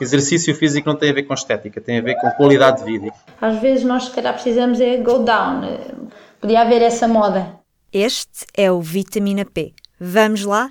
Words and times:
Exercício 0.00 0.54
físico 0.54 0.88
não 0.88 0.96
tem 0.96 1.10
a 1.10 1.12
ver 1.12 1.24
com 1.24 1.34
estética, 1.34 1.78
tem 1.78 1.98
a 1.98 2.00
ver 2.00 2.14
com 2.14 2.30
qualidade 2.30 2.78
de 2.78 2.84
vida. 2.84 3.12
Às 3.38 3.60
vezes 3.60 3.84
nós 3.84 4.04
se 4.04 4.10
calhar 4.12 4.32
precisamos 4.32 4.80
é 4.80 4.96
go 4.96 5.18
down. 5.18 5.60
Podia 6.40 6.62
haver 6.62 6.80
essa 6.80 7.06
moda. 7.06 7.60
Este 7.92 8.46
é 8.56 8.72
o 8.72 8.80
Vitamina 8.80 9.44
P. 9.44 9.74
Vamos 10.00 10.44
lá? 10.44 10.70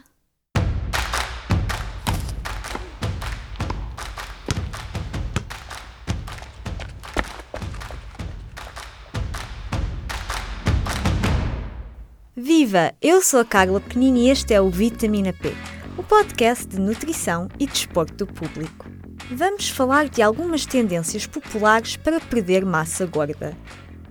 Viva! 12.35 12.93
Eu 12.99 13.21
sou 13.21 13.41
a 13.41 13.45
Carla 13.45 13.79
Penin 13.79 14.25
e 14.25 14.29
este 14.31 14.55
é 14.55 14.61
o 14.61 14.71
Vitamina 14.71 15.33
P, 15.33 15.53
o 15.97 16.03
podcast 16.03 16.65
de 16.65 16.79
nutrição 16.79 17.47
e 17.59 17.67
desporto 17.67 18.25
do 18.25 18.27
público. 18.27 18.98
Vamos 19.31 19.69
falar 19.69 20.09
de 20.09 20.23
algumas 20.23 20.65
tendências 20.65 21.27
populares 21.27 21.95
para 21.95 22.19
perder 22.19 22.65
massa 22.65 23.05
gorda. 23.05 23.55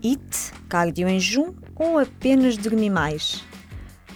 IT, 0.01 0.52
cardio 0.69 1.09
em 1.09 1.19
jejum 1.19 1.52
ou 1.75 1.98
apenas 1.98 2.56
dormir 2.56 2.88
mais? 2.88 3.42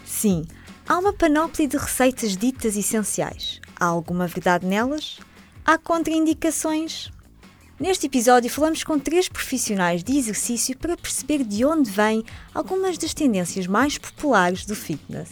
Sim, 0.06 0.44
há 0.86 0.96
uma 0.96 1.12
panóplia 1.12 1.66
de 1.66 1.76
receitas 1.76 2.36
ditas 2.36 2.76
essenciais. 2.76 3.60
Há 3.74 3.86
alguma 3.86 4.28
verdade 4.28 4.64
nelas? 4.64 5.18
Há 5.64 5.76
contraindicações? 5.76 7.10
Neste 7.80 8.06
episódio, 8.06 8.48
falamos 8.48 8.84
com 8.84 8.96
três 8.96 9.28
profissionais 9.28 10.04
de 10.04 10.16
exercício 10.16 10.78
para 10.78 10.96
perceber 10.96 11.42
de 11.42 11.64
onde 11.64 11.90
vêm 11.90 12.22
algumas 12.54 12.96
das 12.96 13.12
tendências 13.12 13.66
mais 13.66 13.98
populares 13.98 14.64
do 14.64 14.76
fitness. 14.76 15.30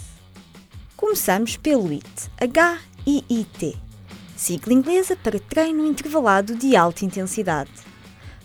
Começamos 0.96 1.56
pelo 1.56 1.86
HIIT, 1.92 2.28
H-I-I-T, 2.40 3.89
sigla 4.40 4.72
inglesa 4.72 5.14
para 5.16 5.38
treino 5.38 5.86
intervalado 5.86 6.54
de 6.54 6.74
alta 6.74 7.04
intensidade. 7.04 7.70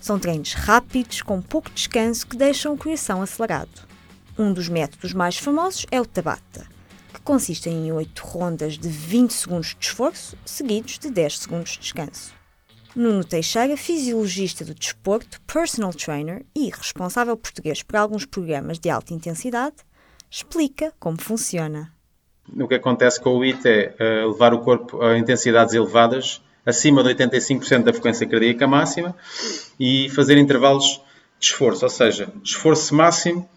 São 0.01 0.19
treinos 0.19 0.51
rápidos, 0.51 1.21
com 1.21 1.41
pouco 1.41 1.71
descanso, 1.71 2.27
que 2.27 2.35
deixam 2.35 2.73
o 2.73 2.77
coração 2.77 3.21
acelerado. 3.21 3.87
Um 4.37 4.51
dos 4.51 4.67
métodos 4.67 5.13
mais 5.13 5.37
famosos 5.37 5.85
é 5.89 6.01
o 6.01 6.05
Tabata, 6.05 6.67
que 7.13 7.21
consiste 7.21 7.69
em 7.69 7.93
8 7.93 8.21
rondas 8.25 8.77
de 8.77 8.89
20 8.89 9.31
segundos 9.31 9.73
de 9.79 9.85
esforço, 9.85 10.37
seguidos 10.45 10.99
de 10.99 11.09
10 11.09 11.39
segundos 11.39 11.71
de 11.71 11.79
descanso. 11.79 12.33
Nuno 12.93 13.23
Teixeira, 13.23 13.77
fisiologista 13.77 14.65
do 14.65 14.75
desporto, 14.75 15.39
personal 15.43 15.93
trainer 15.93 16.45
e 16.53 16.69
responsável 16.69 17.37
português 17.37 17.81
por 17.81 17.95
alguns 17.95 18.25
programas 18.25 18.79
de 18.79 18.89
alta 18.89 19.13
intensidade, 19.13 19.77
explica 20.29 20.93
como 20.99 21.21
funciona. 21.21 21.94
O 22.53 22.67
que 22.67 22.75
acontece 22.75 23.19
com 23.19 23.37
o 23.37 23.43
IT 23.43 23.67
é 23.67 24.25
uh, 24.25 24.31
levar 24.31 24.53
o 24.53 24.59
corpo 24.59 25.01
a 25.01 25.17
intensidades 25.17 25.73
elevadas, 25.73 26.41
acima 26.65 27.03
de 27.03 27.15
85% 27.15 27.83
da 27.83 27.93
frequência 27.93 28.27
cardíaca 28.27 28.67
máxima, 28.67 29.15
e 29.79 30.09
fazer 30.09 30.37
intervalos 30.37 31.01
de 31.39 31.47
esforço, 31.47 31.85
ou 31.85 31.89
seja, 31.89 32.29
esforço 32.43 32.93
máximo 32.93 33.49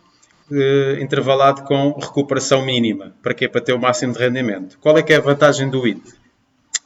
uh, 0.50 1.02
intervalado 1.02 1.62
com 1.62 1.92
recuperação 1.92 2.64
mínima. 2.64 3.14
Para 3.22 3.34
quê? 3.34 3.48
Para 3.48 3.60
ter 3.60 3.72
o 3.72 3.78
máximo 3.78 4.12
de 4.12 4.18
rendimento. 4.18 4.78
Qual 4.80 4.96
é 4.96 5.02
que 5.02 5.12
é 5.12 5.16
a 5.16 5.20
vantagem 5.20 5.68
do 5.68 5.86
IT? 5.86 6.18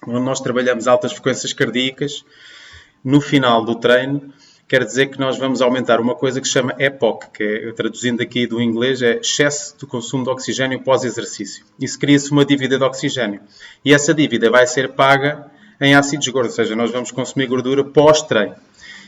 onde 0.06 0.24
nós 0.24 0.40
trabalhamos 0.40 0.88
altas 0.88 1.12
frequências 1.12 1.52
cardíacas, 1.52 2.24
no 3.04 3.20
final 3.20 3.64
do 3.64 3.74
treino, 3.76 4.32
quer 4.68 4.84
dizer 4.84 5.06
que 5.06 5.18
nós 5.18 5.38
vamos 5.38 5.60
aumentar 5.60 6.00
uma 6.00 6.14
coisa 6.14 6.40
que 6.40 6.46
se 6.46 6.52
chama 6.52 6.74
EPOC, 6.78 7.30
que 7.32 7.42
é, 7.42 7.72
traduzindo 7.72 8.22
aqui 8.22 8.46
do 8.46 8.60
inglês, 8.60 9.02
é 9.02 9.18
excesso 9.18 9.76
do 9.78 9.86
consumo 9.86 10.24
de 10.24 10.30
oxigênio 10.30 10.80
pós-exercício. 10.80 11.64
Isso 11.78 11.98
cria-se 11.98 12.30
uma 12.30 12.44
dívida 12.44 12.78
de 12.78 12.84
oxigênio. 12.84 13.40
E 13.84 13.92
essa 13.92 14.14
dívida 14.14 14.50
vai 14.50 14.66
ser 14.66 14.92
paga 14.92 15.50
em 15.80 15.94
ácidos 15.94 16.28
gordos, 16.28 16.58
ou 16.58 16.64
seja, 16.64 16.76
nós 16.76 16.90
vamos 16.90 17.10
consumir 17.10 17.46
gordura 17.46 17.84
pós-treino. 17.84 18.54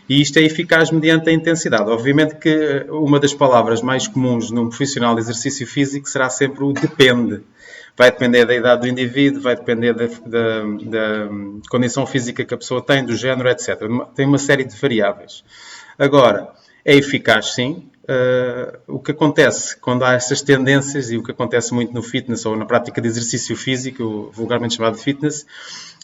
E 0.08 0.20
isto 0.20 0.38
é 0.38 0.42
eficaz 0.42 0.90
mediante 0.90 1.30
a 1.30 1.32
intensidade. 1.32 1.90
Obviamente 1.90 2.36
que 2.36 2.48
eh, 2.48 2.86
uma 2.90 3.18
das 3.18 3.32
palavras 3.32 3.80
mais 3.80 4.06
comuns 4.06 4.50
num 4.50 4.68
profissional 4.68 5.14
de 5.14 5.22
exercício 5.22 5.66
físico 5.66 6.08
será 6.08 6.28
sempre 6.28 6.62
o 6.62 6.72
depende. 6.72 7.40
Vai 7.96 8.10
depender 8.10 8.44
da 8.44 8.54
idade 8.54 8.82
do 8.82 8.88
indivíduo, 8.88 9.40
vai 9.40 9.54
depender 9.54 9.92
da, 9.94 10.06
da, 10.06 10.62
da 10.84 11.28
condição 11.70 12.04
física 12.04 12.44
que 12.44 12.52
a 12.52 12.56
pessoa 12.56 12.82
tem, 12.82 13.04
do 13.04 13.16
género, 13.16 13.48
etc. 13.48 13.78
Tem 14.14 14.26
uma 14.26 14.38
série 14.38 14.64
de 14.64 14.76
variáveis. 14.76 15.44
Agora, 15.98 16.50
é 16.84 16.94
eficaz 16.94 17.54
sim. 17.54 17.88
Uh, 18.04 18.78
o 18.86 18.98
que 18.98 19.12
acontece 19.12 19.76
quando 19.78 20.04
há 20.04 20.12
essas 20.12 20.42
tendências, 20.42 21.10
e 21.10 21.16
o 21.16 21.22
que 21.22 21.30
acontece 21.30 21.72
muito 21.72 21.94
no 21.94 22.02
fitness 22.02 22.44
ou 22.44 22.54
na 22.54 22.66
prática 22.66 23.00
de 23.00 23.08
exercício 23.08 23.56
físico, 23.56 24.30
vulgarmente 24.34 24.74
chamado 24.74 24.96
de 24.96 25.02
fitness, 25.02 25.46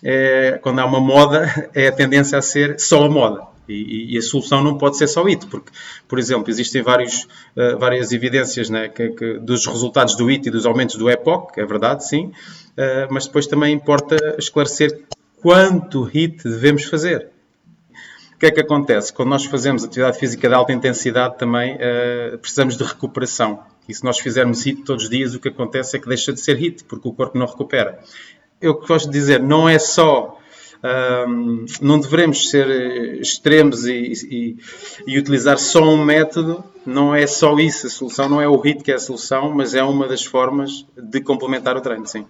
é, 0.02 0.58
quando 0.62 0.78
há 0.78 0.86
uma 0.86 1.00
moda, 1.00 1.46
é 1.74 1.88
a 1.88 1.92
tendência 1.92 2.38
a 2.38 2.42
ser 2.42 2.80
só 2.80 3.04
a 3.04 3.10
moda. 3.10 3.49
E, 3.70 4.14
e, 4.14 4.18
a 4.18 4.22
solução 4.22 4.62
não 4.62 4.76
pode 4.76 4.96
ser 4.96 5.06
só 5.06 5.22
IT, 5.28 5.46
porque, 5.46 5.70
por 6.08 6.18
exemplo, 6.18 6.50
existem 6.50 6.82
vários, 6.82 7.24
uh, 7.56 7.78
várias 7.78 8.12
evidências 8.12 8.68
né, 8.68 8.88
que, 8.88 9.10
que, 9.10 9.34
dos 9.34 9.66
resultados 9.66 10.16
do 10.16 10.28
IT 10.28 10.48
e 10.48 10.50
dos 10.50 10.66
aumentos 10.66 10.96
do 10.96 11.08
EPOC, 11.08 11.60
é 11.60 11.64
verdade, 11.64 12.06
sim, 12.06 12.26
uh, 12.26 12.32
mas 13.10 13.26
depois 13.26 13.46
também 13.46 13.72
importa 13.72 14.16
esclarecer 14.38 15.02
quanto 15.40 16.04
HIT 16.04 16.42
devemos 16.44 16.84
fazer. 16.84 17.28
O 18.34 18.38
que 18.40 18.46
é 18.46 18.50
que 18.50 18.60
acontece? 18.60 19.12
Quando 19.12 19.28
nós 19.28 19.44
fazemos 19.44 19.84
atividade 19.84 20.18
física 20.18 20.48
de 20.48 20.54
alta 20.54 20.72
intensidade, 20.72 21.36
também 21.38 21.76
uh, 21.76 22.38
precisamos 22.38 22.76
de 22.76 22.84
recuperação. 22.84 23.62
E 23.88 23.94
se 23.94 24.02
nós 24.04 24.18
fizermos 24.18 24.64
HIT 24.64 24.82
todos 24.82 25.04
os 25.04 25.10
dias, 25.10 25.34
o 25.34 25.40
que 25.40 25.48
acontece 25.48 25.96
é 25.96 26.00
que 26.00 26.08
deixa 26.08 26.32
de 26.32 26.40
ser 26.40 26.56
HIT, 26.56 26.84
porque 26.84 27.06
o 27.06 27.12
corpo 27.12 27.38
não 27.38 27.46
recupera. 27.46 27.98
Eu 28.60 28.74
gosto 28.74 29.06
de 29.06 29.12
dizer, 29.12 29.40
não 29.40 29.68
é 29.68 29.78
só 29.78 30.39
um, 30.82 31.66
não 31.80 32.00
devemos 32.00 32.48
ser 32.48 33.20
extremos 33.20 33.84
e, 33.86 34.12
e, 34.30 34.56
e, 35.06 35.18
utilizar 35.18 35.58
só 35.58 35.82
um 35.82 36.02
método. 36.02 36.64
Não 36.86 37.14
é 37.14 37.26
só 37.26 37.58
isso 37.58 37.86
a 37.86 37.90
solução, 37.90 38.28
não 38.28 38.40
é 38.40 38.48
o 38.48 38.58
HIT 38.58 38.82
que 38.82 38.90
é 38.90 38.94
a 38.94 38.98
solução, 38.98 39.54
mas 39.54 39.74
é 39.74 39.82
uma 39.82 40.08
das 40.08 40.24
formas 40.24 40.86
de 40.96 41.20
complementar 41.20 41.76
o 41.76 41.80
treino, 41.80 42.06
sim. 42.06 42.26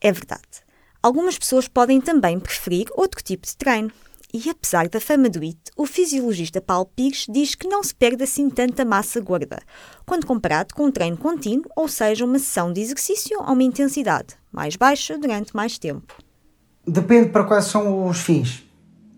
É 0.00 0.10
verdade. 0.10 0.64
Algumas 1.02 1.38
pessoas 1.38 1.68
podem 1.68 2.00
também 2.00 2.40
preferir 2.40 2.86
outro 2.94 3.22
tipo 3.22 3.46
de 3.46 3.56
treino. 3.56 3.92
E 4.34 4.50
apesar 4.50 4.88
da 4.88 5.00
fama 5.00 5.28
do 5.28 5.42
IT, 5.42 5.70
o 5.76 5.86
fisiologista 5.86 6.60
Paulo 6.60 6.90
Pires 6.96 7.26
diz 7.28 7.54
que 7.54 7.68
não 7.68 7.82
se 7.82 7.94
perde 7.94 8.24
assim 8.24 8.50
tanta 8.50 8.84
massa 8.84 9.20
gorda, 9.20 9.62
quando 10.04 10.26
comparado 10.26 10.74
com 10.74 10.86
um 10.86 10.90
treino 10.90 11.16
contínuo, 11.16 11.70
ou 11.76 11.86
seja, 11.86 12.24
uma 12.24 12.38
sessão 12.38 12.72
de 12.72 12.80
exercício 12.80 13.40
a 13.40 13.52
uma 13.52 13.62
intensidade 13.62 14.34
mais 14.52 14.74
baixa 14.76 15.16
durante 15.16 15.54
mais 15.54 15.78
tempo 15.78 16.25
depende 16.86 17.30
para 17.30 17.44
quais 17.44 17.64
são 17.64 18.06
os 18.06 18.20
fins 18.20 18.64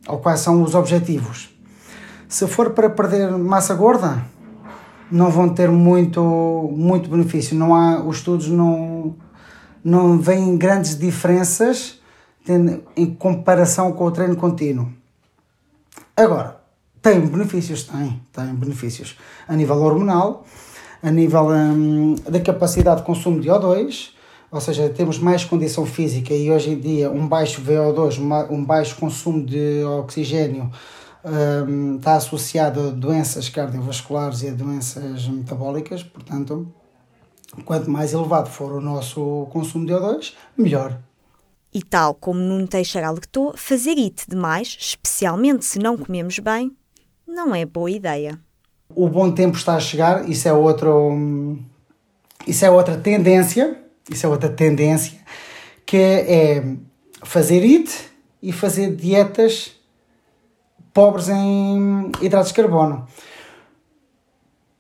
ou 0.08 0.18
quais 0.18 0.40
são 0.40 0.62
os 0.62 0.74
objetivos. 0.74 1.50
Se 2.28 2.46
for 2.46 2.70
para 2.70 2.90
perder 2.90 3.30
massa 3.32 3.74
gorda, 3.74 4.24
não 5.10 5.30
vão 5.30 5.48
ter 5.48 5.70
muito, 5.70 6.22
muito 6.74 7.08
benefício. 7.08 7.56
Não 7.56 7.74
há, 7.74 8.02
os 8.02 8.18
estudos 8.18 8.48
não, 8.48 9.14
não 9.82 10.18
veem 10.18 10.56
grandes 10.56 10.98
diferenças 10.98 12.00
em 12.96 13.06
comparação 13.14 13.92
com 13.92 14.04
o 14.04 14.10
treino 14.10 14.36
contínuo. 14.36 14.88
Agora, 16.16 16.60
tem 17.02 17.20
benefícios, 17.20 17.84
tem, 17.84 18.20
tem 18.32 18.54
benefícios 18.54 19.16
a 19.46 19.54
nível 19.54 19.76
hormonal, 19.76 20.44
a 21.02 21.10
nível 21.10 21.48
hum, 21.48 22.14
da 22.28 22.40
capacidade 22.40 23.00
de 23.00 23.06
consumo 23.06 23.40
de 23.40 23.48
O2, 23.48 24.10
ou 24.50 24.60
seja, 24.60 24.88
temos 24.88 25.18
mais 25.18 25.44
condição 25.44 25.84
física 25.84 26.32
e 26.32 26.50
hoje 26.50 26.70
em 26.70 26.78
dia 26.78 27.10
um 27.10 27.28
baixo 27.28 27.62
VO2, 27.62 28.18
um 28.50 28.64
baixo 28.64 28.96
consumo 28.96 29.44
de 29.44 29.82
oxigênio 29.84 30.70
um, 31.24 31.96
está 31.96 32.16
associado 32.16 32.80
a 32.80 32.90
doenças 32.90 33.48
cardiovasculares 33.48 34.42
e 34.42 34.48
a 34.48 34.52
doenças 34.52 35.28
metabólicas, 35.28 36.02
portanto, 36.02 36.72
quanto 37.64 37.90
mais 37.90 38.12
elevado 38.12 38.48
for 38.48 38.72
o 38.72 38.80
nosso 38.80 39.46
consumo 39.50 39.84
de 39.84 39.92
O2, 39.92 40.34
melhor. 40.56 40.98
E 41.72 41.82
tal 41.82 42.14
como 42.14 42.40
Nuno 42.40 42.66
Teixeira 42.66 43.08
alertou, 43.08 43.52
fazer 43.54 43.98
IT 43.98 44.24
demais, 44.28 44.76
especialmente 44.80 45.64
se 45.64 45.78
não 45.78 45.98
comemos 45.98 46.38
bem, 46.38 46.74
não 47.26 47.54
é 47.54 47.66
boa 47.66 47.90
ideia. 47.90 48.40
O 48.94 49.08
bom 49.08 49.30
tempo 49.30 49.58
está 49.58 49.74
a 49.74 49.80
chegar, 49.80 50.28
isso 50.28 50.48
é 50.48 50.52
outro, 50.52 51.10
hum, 51.10 51.62
isso 52.46 52.64
é 52.64 52.70
outra 52.70 52.96
tendência 52.96 53.87
isso 54.10 54.26
é 54.26 54.28
outra 54.28 54.48
tendência, 54.48 55.18
que 55.84 55.96
é 55.96 56.62
fazer 57.22 57.62
IT 57.62 58.10
e 58.42 58.52
fazer 58.52 58.94
dietas 58.94 59.72
pobres 60.92 61.28
em 61.28 62.10
hidratos 62.20 62.48
de 62.48 62.54
carbono. 62.54 63.06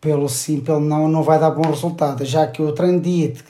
Pelo 0.00 0.28
simples 0.28 0.80
não, 0.80 1.08
não 1.08 1.22
vai 1.22 1.38
dar 1.38 1.50
bom 1.50 1.68
resultado, 1.68 2.24
já 2.24 2.46
que 2.46 2.62
o 2.62 2.72
treino 2.72 3.00
de 3.00 3.24
IT, 3.24 3.44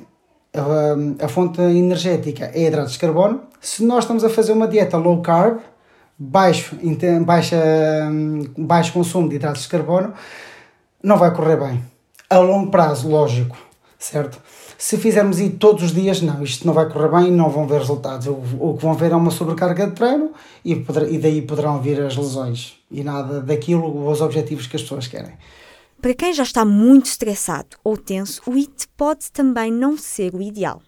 a, 0.54 1.24
a 1.24 1.28
fonte 1.28 1.60
energética 1.60 2.50
é 2.54 2.66
hidratos 2.66 2.92
de 2.92 2.98
carbono. 2.98 3.42
Se 3.60 3.84
nós 3.84 4.04
estamos 4.04 4.24
a 4.24 4.30
fazer 4.30 4.52
uma 4.52 4.66
dieta 4.66 4.96
low 4.96 5.20
carb, 5.20 5.60
baixo, 6.18 6.76
baixa, 7.24 7.56
baixo 8.56 8.92
consumo 8.92 9.28
de 9.28 9.36
hidratos 9.36 9.62
de 9.62 9.68
carbono, 9.68 10.14
não 11.02 11.16
vai 11.16 11.32
correr 11.34 11.56
bem. 11.56 11.84
A 12.28 12.38
longo 12.38 12.70
prazo, 12.70 13.08
lógico, 13.08 13.56
certo? 13.98 14.40
Se 14.80 14.96
fizermos 14.96 15.40
isso 15.40 15.56
todos 15.56 15.82
os 15.82 15.92
dias, 15.92 16.22
não, 16.22 16.40
isto 16.40 16.64
não 16.64 16.72
vai 16.72 16.88
correr 16.88 17.08
bem 17.08 17.28
e 17.28 17.30
não 17.32 17.50
vão 17.50 17.66
ver 17.66 17.80
resultados. 17.80 18.28
O, 18.28 18.38
o 18.60 18.76
que 18.76 18.84
vão 18.84 18.94
ver 18.94 19.10
é 19.10 19.16
uma 19.16 19.32
sobrecarga 19.32 19.88
de 19.88 19.92
treino 19.92 20.30
e, 20.64 20.76
poder, 20.76 21.12
e 21.12 21.18
daí 21.18 21.42
poderão 21.42 21.82
vir 21.82 22.00
as 22.00 22.16
lesões 22.16 22.76
e 22.88 23.02
nada 23.02 23.40
daquilo, 23.40 24.08
os 24.08 24.20
objetivos 24.20 24.68
que 24.68 24.76
as 24.76 24.82
pessoas 24.82 25.08
querem. 25.08 25.36
Para 26.00 26.14
quem 26.14 26.32
já 26.32 26.44
está 26.44 26.64
muito 26.64 27.06
estressado 27.06 27.76
ou 27.82 27.96
tenso, 27.96 28.40
o 28.46 28.52
IT 28.52 28.86
pode 28.96 29.32
também 29.32 29.72
não 29.72 29.98
ser 29.98 30.32
o 30.32 30.40
ideal. 30.40 30.80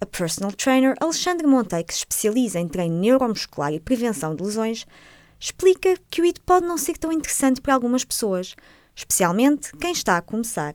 A 0.00 0.06
personal 0.06 0.52
trainer 0.52 0.94
Alexandre 0.98 1.46
Montei, 1.46 1.84
que 1.84 1.92
se 1.92 1.98
especializa 1.98 2.58
em 2.58 2.66
treino 2.66 2.98
neuromuscular 2.98 3.74
e 3.74 3.78
prevenção 3.78 4.34
de 4.34 4.42
lesões, 4.42 4.86
explica 5.38 5.96
que 6.10 6.22
o 6.22 6.24
IT 6.24 6.40
pode 6.46 6.64
não 6.64 6.78
ser 6.78 6.96
tão 6.96 7.12
interessante 7.12 7.60
para 7.60 7.74
algumas 7.74 8.06
pessoas, 8.06 8.56
especialmente 8.96 9.70
quem 9.76 9.92
está 9.92 10.16
a 10.16 10.22
começar. 10.22 10.74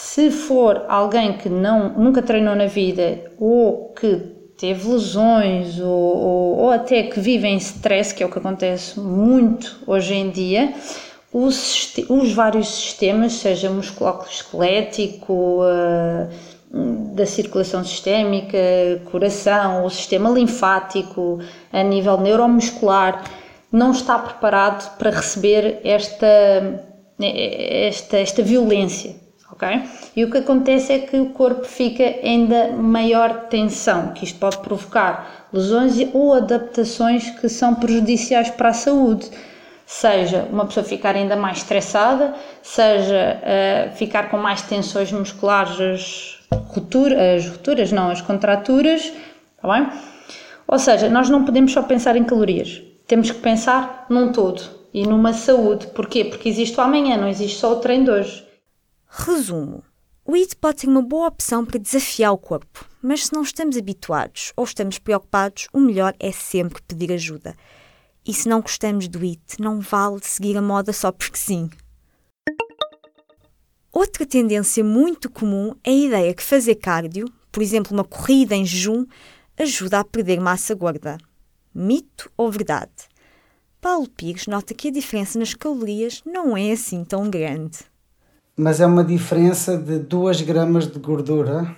Se 0.00 0.30
for 0.30 0.84
alguém 0.88 1.32
que 1.32 1.48
não, 1.48 1.88
nunca 1.88 2.22
treinou 2.22 2.54
na 2.54 2.66
vida 2.66 3.20
ou 3.36 3.92
que 3.92 4.14
teve 4.56 4.88
lesões 4.88 5.80
ou, 5.80 5.88
ou, 5.88 6.56
ou 6.58 6.70
até 6.70 7.02
que 7.02 7.18
vive 7.18 7.48
em 7.48 7.56
stress, 7.56 8.14
que 8.14 8.22
é 8.22 8.26
o 8.26 8.30
que 8.30 8.38
acontece 8.38 8.98
muito 8.98 9.80
hoje 9.88 10.14
em 10.14 10.30
dia, 10.30 10.72
os, 11.32 11.94
os 12.08 12.32
vários 12.32 12.68
sistemas, 12.68 13.32
seja 13.32 13.70
musculoesquelético, 13.70 15.62
uh, 15.62 16.28
da 17.14 17.26
circulação 17.26 17.84
sistémica, 17.84 18.56
coração, 19.10 19.84
o 19.84 19.90
sistema 19.90 20.30
linfático, 20.30 21.40
a 21.72 21.82
nível 21.82 22.18
neuromuscular, 22.18 23.24
não 23.70 23.90
está 23.90 24.16
preparado 24.16 24.96
para 24.96 25.10
receber 25.10 25.80
esta, 25.82 26.84
esta, 27.20 28.16
esta 28.16 28.42
violência. 28.42 29.27
Okay? 29.52 29.82
E 30.14 30.24
o 30.24 30.30
que 30.30 30.38
acontece 30.38 30.92
é 30.92 30.98
que 30.98 31.16
o 31.18 31.30
corpo 31.30 31.64
fica 31.64 32.04
ainda 32.04 32.72
maior 32.72 33.48
tensão, 33.48 34.12
que 34.12 34.24
isto 34.24 34.38
pode 34.38 34.58
provocar 34.58 35.48
lesões 35.52 35.94
ou 36.12 36.34
adaptações 36.34 37.30
que 37.30 37.48
são 37.48 37.74
prejudiciais 37.74 38.50
para 38.50 38.68
a 38.68 38.74
saúde 38.74 39.30
seja 39.88 40.46
uma 40.52 40.66
pessoa 40.66 40.84
ficar 40.84 41.16
ainda 41.16 41.34
mais 41.34 41.58
estressada, 41.58 42.34
seja 42.62 43.40
uh, 43.40 43.96
ficar 43.96 44.28
com 44.30 44.36
mais 44.36 44.60
tensões 44.60 45.10
musculares, 45.10 45.80
as 45.80 46.46
rupturas, 46.68 47.18
as 47.18 47.48
rupturas, 47.48 47.90
não, 47.90 48.10
as 48.10 48.20
contraturas, 48.20 49.10
está 49.56 49.72
bem? 49.72 49.88
Ou 50.68 50.78
seja, 50.78 51.08
nós 51.08 51.30
não 51.30 51.42
podemos 51.42 51.72
só 51.72 51.82
pensar 51.82 52.16
em 52.16 52.24
calorias, 52.24 52.82
temos 53.06 53.30
que 53.30 53.38
pensar 53.38 54.04
num 54.10 54.30
todo 54.30 54.62
e 54.92 55.06
numa 55.06 55.32
saúde. 55.32 55.86
Porquê? 55.86 56.22
Porque 56.22 56.50
existe 56.50 56.78
o 56.78 56.82
amanhã, 56.82 57.16
não 57.16 57.26
existe 57.26 57.58
só 57.58 57.72
o 57.72 57.76
treino 57.76 58.04
de 58.04 58.10
hoje. 58.10 58.47
Resumo. 59.10 59.82
O 60.22 60.34
IT 60.34 60.56
pode 60.56 60.82
ser 60.82 60.86
uma 60.86 61.00
boa 61.00 61.28
opção 61.28 61.64
para 61.64 61.80
desafiar 61.80 62.30
o 62.30 62.38
corpo, 62.38 62.86
mas 63.00 63.26
se 63.26 63.32
não 63.32 63.40
estamos 63.40 63.74
habituados 63.78 64.52
ou 64.54 64.64
estamos 64.64 64.98
preocupados, 64.98 65.66
o 65.72 65.80
melhor 65.80 66.14
é 66.20 66.30
sempre 66.30 66.82
pedir 66.82 67.10
ajuda. 67.12 67.56
E 68.26 68.34
se 68.34 68.46
não 68.46 68.60
gostamos 68.60 69.08
do 69.08 69.20
IT, 69.20 69.60
não 69.60 69.80
vale 69.80 70.20
seguir 70.22 70.58
a 70.58 70.62
moda 70.62 70.92
só 70.92 71.10
porque 71.10 71.38
sim. 71.38 71.70
Outra 73.90 74.26
tendência 74.26 74.84
muito 74.84 75.30
comum 75.30 75.74
é 75.82 75.90
a 75.90 75.94
ideia 75.94 76.34
que 76.34 76.42
fazer 76.42 76.74
cardio, 76.74 77.32
por 77.50 77.62
exemplo, 77.62 77.94
uma 77.94 78.04
corrida 78.04 78.54
em 78.54 78.66
jejum, 78.66 79.06
ajuda 79.56 80.00
a 80.00 80.04
perder 80.04 80.38
massa 80.38 80.74
gorda. 80.74 81.16
Mito 81.74 82.30
ou 82.36 82.50
verdade? 82.50 83.08
Paulo 83.80 84.08
Pires 84.10 84.46
nota 84.46 84.74
que 84.74 84.88
a 84.88 84.92
diferença 84.92 85.38
nas 85.38 85.54
calorias 85.54 86.22
não 86.26 86.54
é 86.54 86.72
assim 86.72 87.02
tão 87.04 87.30
grande. 87.30 87.78
Mas 88.60 88.80
é 88.80 88.86
uma 88.86 89.04
diferença 89.04 89.76
de 89.76 90.00
2 90.00 90.40
gramas 90.40 90.88
de 90.88 90.98
gordura. 90.98 91.76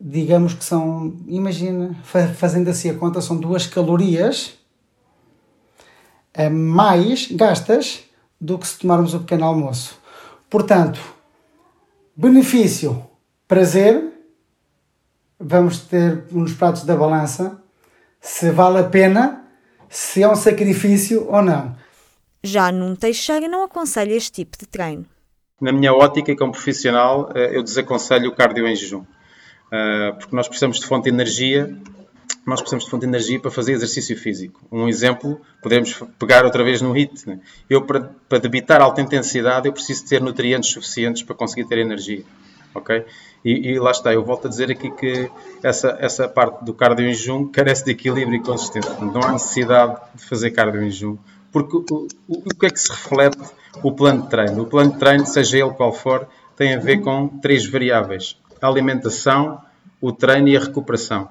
Digamos 0.00 0.54
que 0.54 0.64
são, 0.64 1.14
imagina, 1.26 1.94
fazendo 2.34 2.70
assim 2.70 2.88
a 2.88 2.94
conta, 2.94 3.20
são 3.20 3.36
duas 3.36 3.66
calorias 3.66 4.54
mais 6.50 7.30
gastas 7.30 8.04
do 8.40 8.58
que 8.58 8.66
se 8.66 8.78
tomarmos 8.78 9.12
o 9.12 9.20
pequeno 9.20 9.44
almoço. 9.44 10.00
Portanto, 10.48 10.98
benefício, 12.16 13.06
prazer, 13.46 14.02
vamos 15.38 15.80
ter 15.80 16.24
nos 16.30 16.54
pratos 16.54 16.84
da 16.84 16.96
balança 16.96 17.62
se 18.18 18.50
vale 18.50 18.78
a 18.78 18.84
pena, 18.84 19.44
se 19.90 20.22
é 20.22 20.28
um 20.28 20.36
sacrifício 20.36 21.28
ou 21.28 21.42
não. 21.42 21.76
Já 22.42 22.72
num 22.72 22.94
Teixeira 22.94 23.46
não 23.46 23.64
aconselho 23.64 24.12
este 24.12 24.32
tipo 24.32 24.56
de 24.56 24.66
treino. 24.66 25.04
Na 25.62 25.72
minha 25.72 25.94
ótica, 25.94 26.34
como 26.36 26.52
profissional, 26.52 27.30
eh, 27.34 27.56
eu 27.56 27.62
desaconselho 27.62 28.28
o 28.28 28.34
cardio 28.34 28.66
em 28.66 28.76
jejum. 28.76 29.04
Eh, 29.70 30.12
porque 30.18 30.36
nós 30.36 30.48
precisamos 30.48 30.78
de 30.78 30.86
fonte 30.86 31.04
de 31.04 31.10
energia 31.10 31.74
nós 32.44 32.60
precisamos 32.60 32.84
de 32.84 32.90
fonte 32.90 33.02
de 33.02 33.06
energia 33.06 33.38
para 33.38 33.50
fazer 33.50 33.72
exercício 33.72 34.16
físico. 34.16 34.60
Um 34.70 34.88
exemplo, 34.88 35.40
podemos 35.62 36.02
pegar 36.18 36.44
outra 36.44 36.64
vez 36.64 36.82
no 36.82 36.92
HIT. 36.92 37.28
Né? 37.28 37.40
Eu, 37.70 37.82
para, 37.82 38.10
para 38.28 38.38
debitar 38.38 38.80
alta 38.80 39.00
intensidade, 39.00 39.68
eu 39.68 39.72
preciso 39.72 40.06
ter 40.06 40.20
nutrientes 40.20 40.70
suficientes 40.70 41.22
para 41.22 41.36
conseguir 41.36 41.68
ter 41.68 41.78
energia. 41.78 42.24
Ok? 42.74 43.04
E, 43.44 43.70
e, 43.70 43.78
lá 43.78 43.90
está, 43.90 44.12
eu 44.12 44.24
volto 44.24 44.46
a 44.46 44.50
dizer 44.50 44.70
aqui 44.70 44.90
que 44.90 45.30
essa, 45.62 45.96
essa 46.00 46.28
parte 46.28 46.64
do 46.64 46.74
cardio 46.74 47.06
em 47.06 47.14
jejum 47.14 47.46
carece 47.46 47.84
de 47.84 47.92
equilíbrio 47.92 48.36
e 48.36 48.42
consistência. 48.42 48.92
Não 48.98 49.22
há 49.22 49.32
necessidade 49.32 50.00
de 50.14 50.24
fazer 50.24 50.50
cardio 50.50 50.82
em 50.82 50.90
jejum. 50.90 51.16
Porque 51.52 51.76
o, 51.76 52.08
o, 52.26 52.34
o 52.38 52.54
que 52.58 52.66
é 52.66 52.70
que 52.70 52.80
se 52.80 52.90
reflete 52.90 53.38
o 53.82 53.92
plano 53.92 54.22
de 54.22 54.28
treino? 54.28 54.62
O 54.62 54.66
plano 54.66 54.92
de 54.92 54.98
treino, 54.98 55.26
seja 55.26 55.58
ele 55.58 55.70
qual 55.70 55.92
for, 55.92 56.26
tem 56.56 56.74
a 56.74 56.78
ver 56.78 57.00
com 57.00 57.28
três 57.28 57.66
variáveis: 57.66 58.36
a 58.60 58.66
alimentação, 58.66 59.60
o 60.00 60.12
treino 60.12 60.48
e 60.48 60.56
a 60.56 60.60
recuperação. 60.60 61.28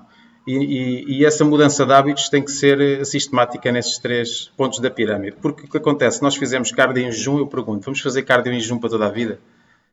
E, 0.47 0.53
e, 0.53 1.17
e, 1.17 1.25
essa 1.25 1.45
mudança 1.45 1.85
de 1.85 1.93
hábitos 1.93 2.27
tem 2.27 2.43
que 2.43 2.51
ser 2.51 2.81
eh, 2.81 3.05
sistemática 3.05 3.71
nesses 3.71 3.99
três 3.99 4.51
pontos 4.57 4.79
da 4.79 4.89
pirâmide. 4.89 5.38
Porque 5.39 5.65
o 5.65 5.69
que 5.69 5.77
acontece? 5.77 6.21
Nós 6.23 6.35
fizemos 6.35 6.71
cardio 6.71 7.03
em 7.03 7.11
jejum, 7.11 7.38
eu 7.38 7.45
pergunto, 7.45 7.85
vamos 7.85 7.99
fazer 7.99 8.23
cardio 8.23 8.51
em 8.51 8.59
jejum 8.59 8.79
para 8.79 8.89
toda 8.89 9.05
a 9.05 9.11
vida? 9.11 9.39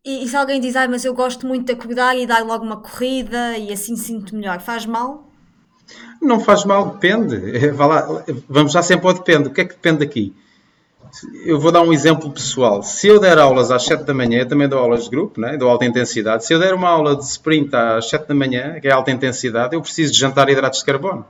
E, 0.03 0.25
e 0.25 0.29
se 0.29 0.35
alguém 0.35 0.59
diz, 0.59 0.75
ah, 0.75 0.89
mas 0.89 1.05
eu 1.05 1.13
gosto 1.13 1.47
muito 1.47 1.67
de 1.67 1.73
acordar 1.73 2.17
e 2.17 2.27
dar 2.27 2.43
logo 2.45 2.65
uma 2.65 2.79
corrida 2.79 3.59
e 3.59 3.71
assim 3.71 3.95
sinto 3.95 4.35
melhor, 4.35 4.59
faz 4.61 4.87
mal? 4.87 5.31
Não 6.21 6.41
faz 6.41 6.65
mal, 6.65 6.93
depende. 6.93 7.37
Lá, 7.77 8.25
vamos 8.49 8.73
já 8.73 8.83
sempre 8.83 9.07
ao 9.07 9.13
depende. 9.13 9.49
O 9.49 9.53
que 9.53 9.61
é 9.61 9.65
que 9.67 9.75
depende 9.75 10.03
aqui? 10.03 10.35
Eu 11.45 11.59
vou 11.59 11.73
dar 11.73 11.83
um 11.83 11.93
exemplo 11.93 12.31
pessoal. 12.31 12.83
Se 12.83 13.09
eu 13.09 13.19
der 13.19 13.39
aulas 13.39 13.71
às 13.71 13.85
7 13.85 14.05
da 14.05 14.15
manhã, 14.15 14.41
eu 14.41 14.49
também 14.49 14.69
dou 14.69 14.79
aulas 14.79 15.05
de 15.05 15.11
grupo, 15.11 15.41
né? 15.41 15.57
dou 15.57 15.69
alta 15.69 15.85
intensidade. 15.85 16.45
Se 16.45 16.53
eu 16.53 16.59
der 16.59 16.75
uma 16.75 16.89
aula 16.89 17.17
de 17.17 17.25
sprint 17.25 17.75
às 17.75 18.09
7 18.09 18.29
da 18.29 18.35
manhã, 18.35 18.81
que 18.81 18.89
é 18.89 18.93
alta 18.93 19.11
intensidade, 19.11 19.75
eu 19.75 19.81
preciso 19.81 20.13
de 20.13 20.19
jantar 20.19 20.49
hidratos 20.49 20.81
de 20.81 20.85
carbono. 20.85 21.25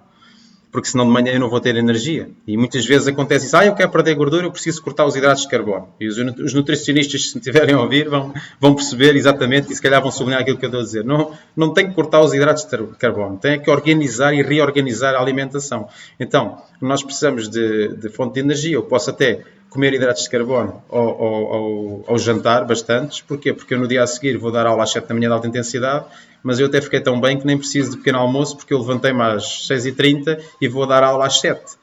Porque 0.70 0.88
senão 0.88 1.06
de 1.06 1.10
manhã 1.10 1.32
eu 1.32 1.40
não 1.40 1.48
vou 1.48 1.60
ter 1.60 1.74
energia. 1.76 2.28
E 2.46 2.56
muitas 2.56 2.84
vezes 2.84 3.08
acontece 3.08 3.46
isso. 3.46 3.56
Ah, 3.56 3.64
eu 3.64 3.74
quero 3.74 3.90
perder 3.90 4.14
gordura, 4.14 4.46
eu 4.46 4.52
preciso 4.52 4.82
cortar 4.82 5.06
os 5.06 5.16
hidratos 5.16 5.44
de 5.44 5.48
carbono. 5.48 5.88
E 5.98 6.06
os, 6.06 6.52
nutricionistas, 6.52 7.30
se 7.30 7.40
tiverem 7.40 7.74
a 7.74 7.80
ouvir, 7.80 8.08
vão, 8.08 8.34
vão 8.60 8.74
perceber 8.74 9.16
exatamente 9.16 9.72
e 9.72 9.74
se 9.74 9.80
calhar 9.80 10.02
vão 10.02 10.10
sublinhar 10.10 10.42
aquilo 10.42 10.58
que 10.58 10.66
eu 10.66 10.68
estou 10.68 10.80
a 10.80 10.84
dizer. 10.84 11.04
Não, 11.04 11.32
não 11.56 11.72
tem 11.72 11.88
que 11.88 11.94
cortar 11.94 12.20
os 12.20 12.34
hidratos 12.34 12.66
de 12.66 12.98
carbono. 12.98 13.38
Tem 13.38 13.58
que 13.58 13.70
organizar 13.70 14.34
e 14.34 14.42
reorganizar 14.42 15.14
a 15.14 15.20
alimentação. 15.20 15.88
Então, 16.20 16.60
nós 16.82 17.02
precisamos 17.02 17.48
de, 17.48 17.88
de 17.96 18.08
fonte 18.10 18.34
de 18.34 18.40
energia. 18.40 18.74
Eu 18.74 18.82
posso 18.82 19.08
até 19.08 19.42
comer 19.70 19.94
hidratos 19.94 20.24
de 20.24 20.30
carbono 20.30 20.82
ao, 20.88 21.08
ao, 21.08 21.54
ao, 21.54 22.04
ao, 22.08 22.18
jantar, 22.18 22.64
bastantes. 22.64 23.20
Porquê? 23.20 23.52
Porque 23.52 23.74
eu 23.74 23.78
no 23.78 23.86
dia 23.86 24.02
a 24.02 24.06
seguir 24.06 24.36
vou 24.36 24.50
dar 24.50 24.66
aula 24.66 24.84
às 24.84 24.90
7 24.90 25.06
da 25.06 25.14
manhã 25.14 25.28
de 25.28 25.34
alta 25.34 25.46
intensidade, 25.46 26.06
mas 26.42 26.58
eu 26.58 26.66
até 26.66 26.80
fiquei 26.80 27.00
tão 27.00 27.20
bem 27.20 27.38
que 27.38 27.46
nem 27.46 27.58
preciso 27.58 27.92
de 27.92 27.96
pequeno 27.98 28.18
almoço, 28.18 28.56
porque 28.56 28.72
eu 28.72 28.78
levantei-me 28.78 29.22
às 29.22 29.68
6h30 29.68 30.40
e 30.60 30.68
vou 30.68 30.86
dar 30.86 31.02
aula 31.02 31.26
às 31.26 31.40
7 31.40 31.78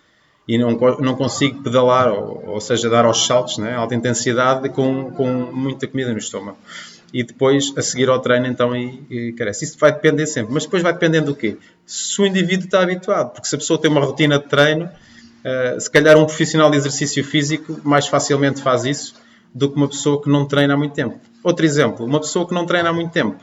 e 0.47 0.57
não, 0.57 0.71
não 0.99 1.15
consigo 1.15 1.63
pedalar, 1.63 2.11
ou, 2.11 2.43
ou 2.47 2.61
seja, 2.61 2.89
dar 2.89 3.05
aos 3.05 3.25
saltos, 3.25 3.57
né, 3.57 3.73
alta 3.73 3.95
intensidade, 3.95 4.69
com, 4.69 5.11
com 5.11 5.27
muita 5.27 5.87
comida 5.87 6.11
no 6.11 6.19
estômago. 6.19 6.57
E 7.11 7.23
depois, 7.23 7.73
a 7.77 7.81
seguir 7.81 8.09
ao 8.09 8.19
treino, 8.19 8.45
então, 8.45 8.75
e, 8.75 9.01
e. 9.09 9.35
Isso 9.61 9.77
vai 9.79 9.91
depender 9.91 10.27
sempre. 10.27 10.53
Mas 10.53 10.65
depois 10.65 10.83
vai 10.83 10.91
dependendo 10.91 11.27
do 11.27 11.35
quê? 11.35 11.57
Se 11.85 12.21
o 12.21 12.25
indivíduo 12.25 12.65
está 12.65 12.81
habituado. 12.81 13.31
Porque 13.31 13.47
se 13.47 13.55
a 13.55 13.57
pessoa 13.57 13.79
tem 13.79 13.89
uma 13.89 14.01
rotina 14.01 14.37
de 14.37 14.45
treino, 14.45 14.89
Uh, 15.45 15.79
se 15.79 15.91
calhar 15.91 16.17
um 16.17 16.25
profissional 16.25 16.71
de 16.71 16.77
exercício 16.77 17.23
físico 17.23 17.79
mais 17.83 18.07
facilmente 18.07 18.63
faz 18.63 18.83
isso 18.83 19.13
do 19.53 19.69
que 19.69 19.75
uma 19.75 19.87
pessoa 19.87 20.19
que 20.19 20.27
não 20.27 20.47
treina 20.47 20.73
há 20.73 20.77
muito 20.77 20.93
tempo. 20.93 21.19
Outro 21.43 21.63
exemplo, 21.63 22.03
uma 22.03 22.19
pessoa 22.19 22.47
que 22.47 22.53
não 22.53 22.65
treina 22.65 22.89
há 22.89 22.93
muito 22.93 23.11
tempo 23.11 23.37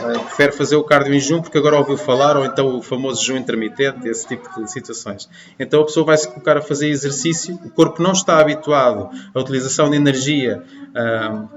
uh, 0.00 0.18
prefere 0.24 0.50
fazer 0.50 0.74
o 0.74 0.82
cardio 0.82 1.14
em 1.14 1.20
jejum 1.20 1.40
porque 1.40 1.56
agora 1.56 1.76
ouviu 1.76 1.96
falar, 1.96 2.36
ou 2.36 2.44
então 2.44 2.76
o 2.78 2.82
famoso 2.82 3.24
jejum 3.24 3.38
intermitente, 3.38 4.08
esse 4.08 4.26
tipo 4.26 4.62
de 4.64 4.68
situações. 4.68 5.28
Então 5.56 5.82
a 5.82 5.84
pessoa 5.84 6.04
vai 6.04 6.16
se 6.16 6.28
colocar 6.28 6.56
a 6.56 6.60
fazer 6.60 6.88
exercício, 6.88 7.54
o 7.64 7.70
corpo 7.70 8.02
não 8.02 8.12
está 8.12 8.40
habituado 8.40 9.08
à 9.32 9.38
utilização 9.38 9.88
de 9.88 9.96
energia, 9.96 10.60
uh, 10.90 11.48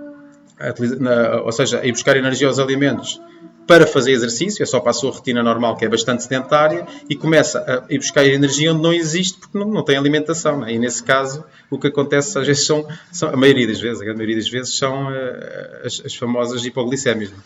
a, 0.60 1.42
ou 1.44 1.52
seja, 1.52 1.80
a 1.80 1.86
ir 1.88 1.92
buscar 1.92 2.16
energia 2.16 2.48
aos 2.48 2.60
alimentos 2.60 3.20
para 3.68 3.86
fazer 3.86 4.14
exercício, 4.14 4.64
é 4.64 4.66
só 4.66 4.80
para 4.80 4.92
a 4.92 4.94
sua 4.94 5.12
rotina 5.12 5.44
normal, 5.44 5.76
que 5.76 5.84
é 5.84 5.90
bastante 5.90 6.24
sedentária, 6.24 6.88
e 7.10 7.16
começa 7.16 7.60
a 7.60 7.94
ir 7.94 7.98
buscar 7.98 8.26
energia 8.26 8.72
onde 8.72 8.82
não 8.82 8.94
existe, 8.94 9.38
porque 9.38 9.58
não, 9.58 9.68
não 9.68 9.84
tem 9.84 9.98
alimentação. 9.98 10.62
Né? 10.62 10.74
E 10.74 10.80
nesse 10.80 11.04
caso, 11.04 11.44
o 11.70 11.78
que 11.78 11.88
acontece 11.88 12.40
às 12.40 12.48
vezes 12.48 12.66
são, 12.66 12.88
são, 13.12 13.30
a 13.30 13.36
maioria 13.36 13.68
das 13.68 13.80
vezes, 13.80 14.02
a 14.02 14.06
maioria 14.06 14.38
das 14.38 14.50
vezes, 14.50 14.78
são 14.78 15.12
uh, 15.12 15.86
as, 15.86 16.02
as, 16.06 16.16
famosas 16.16 16.64
hipoglicémias. 16.66 17.30
Né? 17.30 17.38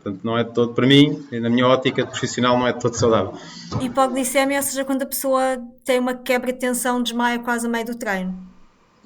Portanto, 0.00 0.20
não 0.22 0.38
é 0.38 0.44
todo, 0.44 0.74
para 0.74 0.86
mim, 0.86 1.26
na 1.32 1.50
minha 1.50 1.66
ótica 1.66 2.06
profissional, 2.06 2.56
não 2.56 2.68
é 2.68 2.72
todo 2.72 2.94
saudável. 2.94 3.34
Hipoglicemia, 3.80 4.58
ou 4.58 4.62
seja, 4.62 4.84
quando 4.84 5.02
a 5.02 5.06
pessoa 5.06 5.58
tem 5.84 5.98
uma 5.98 6.14
quebra 6.14 6.52
de 6.52 6.58
tensão, 6.58 7.02
desmaia 7.02 7.40
quase 7.40 7.66
a 7.66 7.68
meio 7.68 7.86
do 7.86 7.94
treino. 7.96 8.53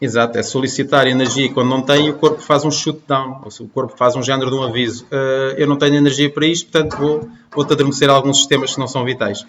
Exato, 0.01 0.39
é 0.39 0.43
solicitar 0.45 1.09
energia 1.09 1.47
e 1.47 1.49
quando 1.49 1.69
não 1.69 1.83
tem, 1.83 2.09
o 2.09 2.15
corpo 2.15 2.41
faz 2.41 2.65
um 2.65 2.71
shutdown, 2.71 3.43
o 3.61 3.69
corpo 3.69 3.97
faz 3.97 4.15
um 4.15 4.23
género 4.23 4.49
de 4.49 4.57
um 4.57 4.63
aviso. 4.63 5.05
Uh, 5.07 5.57
eu 5.57 5.67
não 5.67 5.77
tenho 5.77 5.97
energia 5.97 6.31
para 6.33 6.47
isto, 6.47 6.71
portanto 6.71 6.97
vou, 6.97 7.29
vou-te 7.53 7.73
adormecer 7.73 8.09
alguns 8.09 8.39
sistemas 8.39 8.75
que 8.75 8.79
não 8.79 8.87
são 8.87 9.05
vitais. 9.05 9.45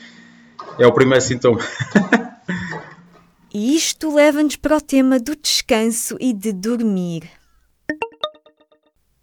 É 0.80 0.88
o 0.88 0.92
primeiro 0.92 1.24
sintoma. 1.24 1.60
e 3.54 3.76
isto 3.76 4.14
leva-nos 4.14 4.56
para 4.56 4.78
o 4.78 4.82
tema 4.82 5.20
do 5.20 5.36
descanso 5.36 6.18
e 6.20 6.34
de 6.34 6.52
dormir. 6.52 7.30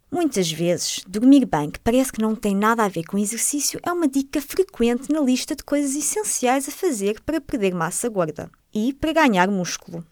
Muitas 0.09 0.49
vezes, 0.49 1.03
dormir 1.05 1.45
bem, 1.45 1.69
que 1.69 1.79
parece 1.81 2.13
que 2.13 2.21
não 2.21 2.33
tem 2.33 2.55
nada 2.55 2.85
a 2.85 2.87
ver 2.87 3.03
com 3.03 3.17
exercício, 3.17 3.81
é 3.83 3.91
uma 3.91 4.07
dica 4.07 4.41
frequente 4.41 5.11
na 5.11 5.19
lista 5.19 5.53
de 5.53 5.63
coisas 5.63 5.93
essenciais 5.93 6.69
a 6.69 6.71
fazer 6.71 7.19
para 7.25 7.41
perder 7.41 7.73
massa 7.75 8.07
gorda 8.07 8.49
e 8.73 8.93
para 8.93 9.11
ganhar 9.11 9.49
músculo. 9.49 10.05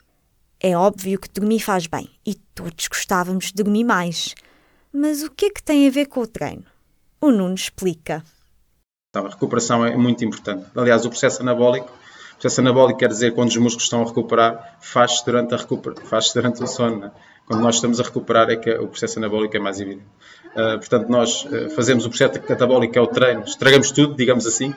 É 0.60 0.76
óbvio 0.76 1.20
que 1.20 1.30
dormir 1.30 1.60
faz 1.60 1.88
bem 1.88 2.10
e 2.26 2.36
todos 2.54 2.88
gostávamos 2.88 3.46
de 3.48 3.64
dormir 3.64 3.84
mais. 3.84 4.34
Mas 4.92 5.24
o 5.24 5.30
que 5.30 5.48
é 5.48 5.50
que 5.50 5.62
tem 5.62 5.88
a 5.88 5.92
ver 5.92 6.08
com 6.08 6.22
o 6.22 6.28
treino? 6.28 6.64
O 7.20 7.32
Nuno 7.32 7.56
explica. 7.56 8.24
Então, 9.10 9.26
a 9.26 9.30
recuperação 9.30 9.86
é 9.86 9.96
muito 9.96 10.24
importante. 10.24 10.66
Aliás, 10.76 11.06
o 11.06 11.10
processo 11.10 11.42
anabólico, 11.42 11.88
o 11.88 12.36
processo 12.36 12.62
anabólico 12.62 13.00
quer 13.00 13.10
dizer 13.10 13.34
quando 13.34 13.50
os 13.50 13.58
músculos 13.58 13.84
estão 13.84 14.02
a 14.02 14.06
recuperar, 14.06 14.78
faz-se 14.82 15.26
durante, 15.26 15.54
a 15.54 15.58
recupera, 15.58 15.96
faz 16.06 16.32
durante 16.34 16.64
o 16.64 16.68
sono. 16.68 17.00
Né? 17.00 17.12
quando 17.46 17.62
nós 17.62 17.76
estamos 17.76 18.00
a 18.00 18.04
recuperar 18.04 18.50
é 18.50 18.56
que 18.56 18.72
o 18.72 18.88
processo 18.88 19.20
anabólico 19.20 19.56
é 19.56 19.60
mais 19.60 19.80
evidente. 19.80 20.08
Uh, 20.56 20.80
portanto, 20.80 21.10
nós 21.10 21.46
uh, 21.46 21.70
fazemos 21.72 22.06
o 22.06 22.10
processo 22.10 22.40
catabólico, 22.42 22.94
que 22.94 23.00
é 23.00 23.02
o 23.02 23.08
treino, 23.08 23.44
estragamos 23.44 23.92
tudo, 23.92 24.16
digamos 24.16 24.48
assim, 24.48 24.74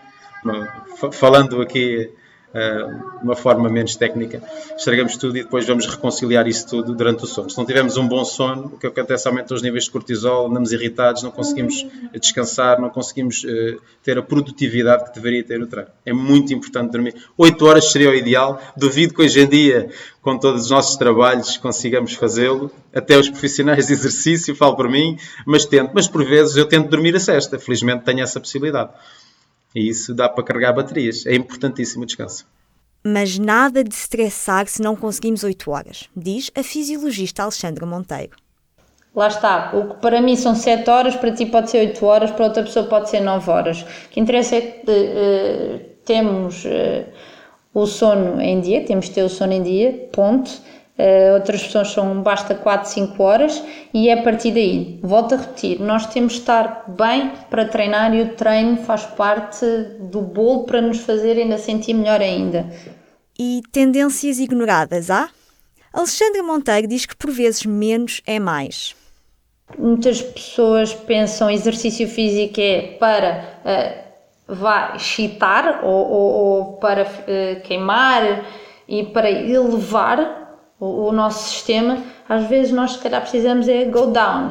falando 1.13 1.63
aqui 1.63 2.11
de 2.53 3.25
uma 3.25 3.37
forma 3.37 3.69
menos 3.69 3.95
técnica, 3.95 4.43
estragamos 4.77 5.17
tudo 5.17 5.37
e 5.37 5.43
depois 5.43 5.67
vamos 5.67 5.87
reconciliar 5.87 6.47
isso 6.49 6.67
tudo 6.67 6.95
durante 6.95 7.25
o 7.25 7.27
sono. 7.27 7.51
Se 7.51 7.59
não 7.59 7.67
tivermos 7.67 7.97
um 7.97 8.09
bom 8.09 8.25
sono, 8.25 8.67
o 8.67 8.79
que 8.79 8.87
acontece 8.87 9.29
aumenta 9.29 9.55
os 9.55 9.63
níveis 9.63 9.85
de 9.85 9.91
cortisol, 9.91 10.47
andamos 10.49 10.73
irritados, 10.73 11.23
não 11.23 11.31
conseguimos 11.31 11.87
descansar, 12.15 12.81
não 12.81 12.89
conseguimos 12.89 13.45
uh, 13.45 13.81
ter 14.03 14.17
a 14.17 14.23
produtividade 14.23 15.05
que 15.05 15.15
deveria 15.15 15.45
ter 15.45 15.61
o 15.61 15.67
treino. 15.67 15.91
É 16.07 16.13
muito 16.13 16.53
importante 16.55 16.91
dormir. 16.91 17.15
8 17.37 17.67
horas 17.67 17.93
seria 17.93 18.11
o 18.11 18.15
ideal. 18.15 18.61
Duvido 18.77 19.15
que 19.15 19.23
hoje 19.23 19.41
em 19.41 19.49
dia, 19.49 19.91
com 20.23 20.39
todos 20.39 20.65
os 20.65 20.71
nossos 20.71 20.97
trabalhos, 20.97 21.57
consigamos 21.59 22.15
fazê-lo. 22.15 22.71
Até 22.95 23.19
os 23.19 23.29
profissionais 23.29 23.87
de 23.87 23.93
exercício, 23.93 24.57
falo 24.57 24.75
por 24.75 24.89
mim, 24.89 25.19
mas 25.47 25.67
tento. 25.67 25.93
Mas 25.95 26.09
por 26.09 26.25
vezes 26.25 26.57
eu 26.57 26.67
tento 26.67 26.89
dormir 26.89 27.15
a 27.15 27.21
sexta. 27.21 27.59
Felizmente 27.59 28.05
tenho 28.05 28.23
essa 28.23 28.41
possibilidade. 28.41 28.91
E 29.79 29.89
isso 29.89 30.13
dá 30.13 30.29
para 30.29 30.43
carregar 30.43 30.73
baterias. 30.73 31.25
É 31.25 31.37
importantíssimo 31.37 32.03
o 32.03 32.07
descanso. 32.07 32.45
Mas 33.05 33.39
nada 33.39 33.85
de 33.85 33.95
estressar 33.95 34.67
se 34.67 34.83
não 34.83 34.97
conseguimos 34.97 35.45
8 35.45 35.71
horas, 35.71 36.09
diz 36.17 36.51
a 36.57 36.65
fisiologista 36.65 37.45
Alexandra 37.45 37.87
Monteiro. 37.87 38.37
Lá 39.15 39.29
está, 39.29 39.71
o 39.73 39.91
que 39.95 40.01
para 40.01 40.21
mim 40.21 40.35
são 40.35 40.57
7 40.57 40.91
horas, 40.91 41.15
para 41.15 41.31
ti 41.31 41.47
pode 41.47 41.71
ser 41.71 41.79
8 41.79 42.05
horas, 42.05 42.31
para 42.33 42.47
outra 42.47 42.65
pessoa 42.65 42.87
pode 42.87 43.09
ser 43.09 43.21
9 43.21 43.49
horas. 43.49 43.83
O 43.83 44.09
que 44.11 44.19
interessa 44.19 44.57
é 44.57 44.61
que 44.61 44.91
uh, 44.91 45.89
temos 46.05 46.65
uh, 46.65 47.07
o 47.73 47.87
sono 47.87 48.41
em 48.41 48.61
dia, 48.61 48.85
temos 48.85 49.07
de 49.07 49.13
ter 49.13 49.23
o 49.23 49.29
sono 49.29 49.53
em 49.53 49.63
dia, 49.63 50.09
ponto 50.13 50.51
Uh, 50.99 51.35
outras 51.35 51.63
pessoas 51.63 51.93
são 51.93 52.23
basta 52.23 52.57
4, 52.57 52.91
5 52.91 53.23
horas 53.23 53.63
e 53.95 54.09
é 54.09 54.15
a 54.15 54.23
partir 54.23 54.51
daí. 54.51 54.99
Volto 55.01 55.37
a 55.37 55.39
repetir, 55.39 55.81
nós 55.81 56.07
temos 56.07 56.33
de 56.33 56.41
estar 56.41 56.87
bem 56.89 57.31
para 57.49 57.67
treinar 57.67 58.13
e 58.13 58.23
o 58.23 58.35
treino 58.35 58.79
faz 58.79 59.07
parte 59.07 59.65
do 60.01 60.21
bolo 60.21 60.65
para 60.65 60.81
nos 60.81 60.99
fazer 60.99 61.39
ainda 61.39 61.57
sentir 61.57 61.95
melhor 61.95 62.21
ainda. 62.21 62.69
E 63.39 63.63
tendências 63.71 64.41
ignoradas, 64.41 65.09
há? 65.09 65.29
Alexandra 65.93 66.43
Monteiro 66.43 66.89
diz 66.89 67.07
que 67.07 67.17
por 67.17 67.31
vezes 67.31 67.65
menos 67.65 68.21
é 68.27 68.41
mais. 68.41 68.97
Muitas 69.79 70.21
pessoas 70.21 70.93
pensam 70.93 71.49
exercício 71.49 72.09
físico 72.09 72.61
é 72.61 72.97
para 72.99 73.61
uh, 73.65 74.53
vá 74.55 74.95
excitar 74.97 75.85
ou, 75.85 76.09
ou, 76.09 76.33
ou 76.33 76.73
para 76.79 77.05
uh, 77.05 77.61
queimar 77.63 78.45
e 78.89 79.05
para 79.05 79.31
elevar 79.31 80.48
o, 80.81 81.09
o, 81.09 81.13
nosso 81.13 81.49
sistema, 81.49 81.99
às 82.29 82.47
vezes 82.47 82.73
nós 82.73 82.93
se 82.93 82.99
calhar 82.99 83.21
precisamos 83.21 83.69
é 83.69 83.85
go 83.85 84.07
down, 84.07 84.51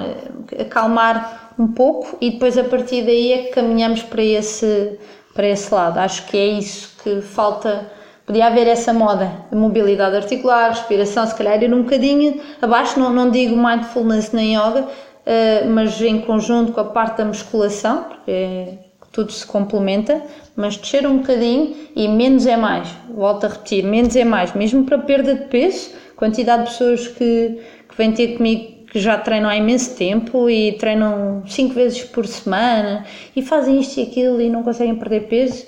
é 0.51 0.61
acalmar 0.63 1.53
um 1.57 1.67
pouco 1.67 2.17
e 2.19 2.31
depois 2.31 2.57
a 2.57 2.63
partir 2.63 3.03
daí 3.03 3.31
é 3.33 3.37
que 3.43 3.51
caminhamos 3.51 4.03
para 4.03 4.23
esse, 4.23 4.99
para 5.33 5.47
esse 5.47 5.73
lado. 5.73 5.97
Acho 5.99 6.25
que 6.27 6.37
é 6.37 6.47
isso 6.47 6.95
que 7.03 7.21
falta. 7.21 7.91
Podia 8.25 8.47
haver 8.47 8.67
essa 8.67 8.91
moda, 8.91 9.31
mobilidade 9.53 10.17
articular, 10.17 10.69
respiração, 10.69 11.25
se 11.25 11.33
calhar 11.33 11.63
ir 11.63 11.73
um 11.73 11.83
bocadinho 11.83 12.41
abaixo, 12.61 12.99
não, 12.99 13.13
não 13.13 13.31
digo 13.31 13.55
mindfulness 13.55 14.33
nem 14.33 14.53
yoga, 14.53 14.81
uh, 14.81 15.69
mas 15.69 16.01
em 16.01 16.19
conjunto 16.19 16.73
com 16.73 16.81
a 16.81 16.85
parte 16.85 17.19
da 17.19 17.25
musculação, 17.25 18.03
porque 18.03 18.29
é, 18.29 18.73
tudo 19.13 19.31
se 19.31 19.47
complementa, 19.47 20.21
mas 20.57 20.75
descer 20.75 21.07
um 21.07 21.19
bocadinho 21.19 21.73
e 21.95 22.05
menos 22.09 22.45
é 22.45 22.57
mais. 22.57 22.89
Volto 23.09 23.45
a 23.45 23.47
repetir, 23.47 23.85
menos 23.85 24.13
é 24.13 24.25
mais, 24.25 24.53
mesmo 24.53 24.83
para 24.83 24.97
perda 24.97 25.33
de 25.33 25.45
peso 25.45 25.91
quantidade 26.17 26.63
de 26.63 26.71
pessoas 26.71 27.07
que, 27.07 27.61
que 27.87 27.95
vêm 27.97 28.11
ter 28.11 28.35
comigo 28.35 28.77
que 28.87 28.99
já 28.99 29.17
treinam 29.17 29.49
há 29.49 29.55
imenso 29.55 29.95
tempo 29.95 30.49
e 30.49 30.73
treinam 30.73 31.43
5 31.45 31.73
vezes 31.73 32.03
por 32.03 32.25
semana 32.25 33.05
e 33.35 33.41
fazem 33.41 33.79
isto 33.79 33.99
e 33.99 34.03
aquilo 34.03 34.41
e 34.41 34.49
não 34.49 34.63
conseguem 34.63 34.95
perder 34.95 35.27
peso. 35.27 35.65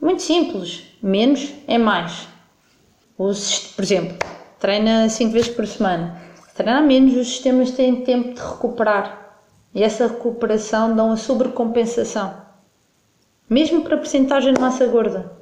Muito 0.00 0.22
simples, 0.22 0.82
menos 1.02 1.52
é 1.66 1.78
mais. 1.78 2.28
Os, 3.16 3.72
por 3.74 3.82
exemplo, 3.82 4.16
treina 4.60 5.08
5 5.08 5.32
vezes 5.32 5.48
por 5.48 5.66
semana. 5.66 6.20
Treinar 6.54 6.82
menos, 6.82 7.16
os 7.16 7.28
sistemas 7.28 7.70
têm 7.70 7.96
tempo 8.02 8.34
de 8.34 8.40
recuperar. 8.40 9.40
E 9.74 9.82
essa 9.82 10.06
recuperação 10.06 10.94
dá 10.94 11.04
uma 11.04 11.16
sobrecompensação. 11.16 12.34
Mesmo 13.48 13.82
para 13.82 13.94
a 13.94 13.98
percentagem 13.98 14.54
de 14.54 14.60
massa 14.60 14.86
gorda. 14.86 15.35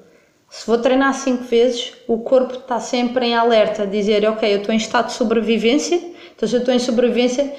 Se 0.57 0.69
vou 0.69 0.79
treinar 0.79 1.13
cinco 1.15 1.43
vezes, 1.43 1.93
o 2.07 2.19
corpo 2.19 2.55
está 2.55 2.79
sempre 2.79 3.27
em 3.27 3.35
alerta, 3.35 3.83
a 3.83 3.87
dizer, 3.87 4.25
ok, 4.29 4.55
eu 4.55 4.59
estou 4.59 4.73
em 4.73 4.79
estado 4.79 5.07
de 5.07 5.15
sobrevivência, 5.15 6.01
então 6.33 6.49
se 6.49 6.55
eu 6.55 6.61
estou 6.61 6.73
em 6.73 6.79
sobrevivência, 6.79 7.53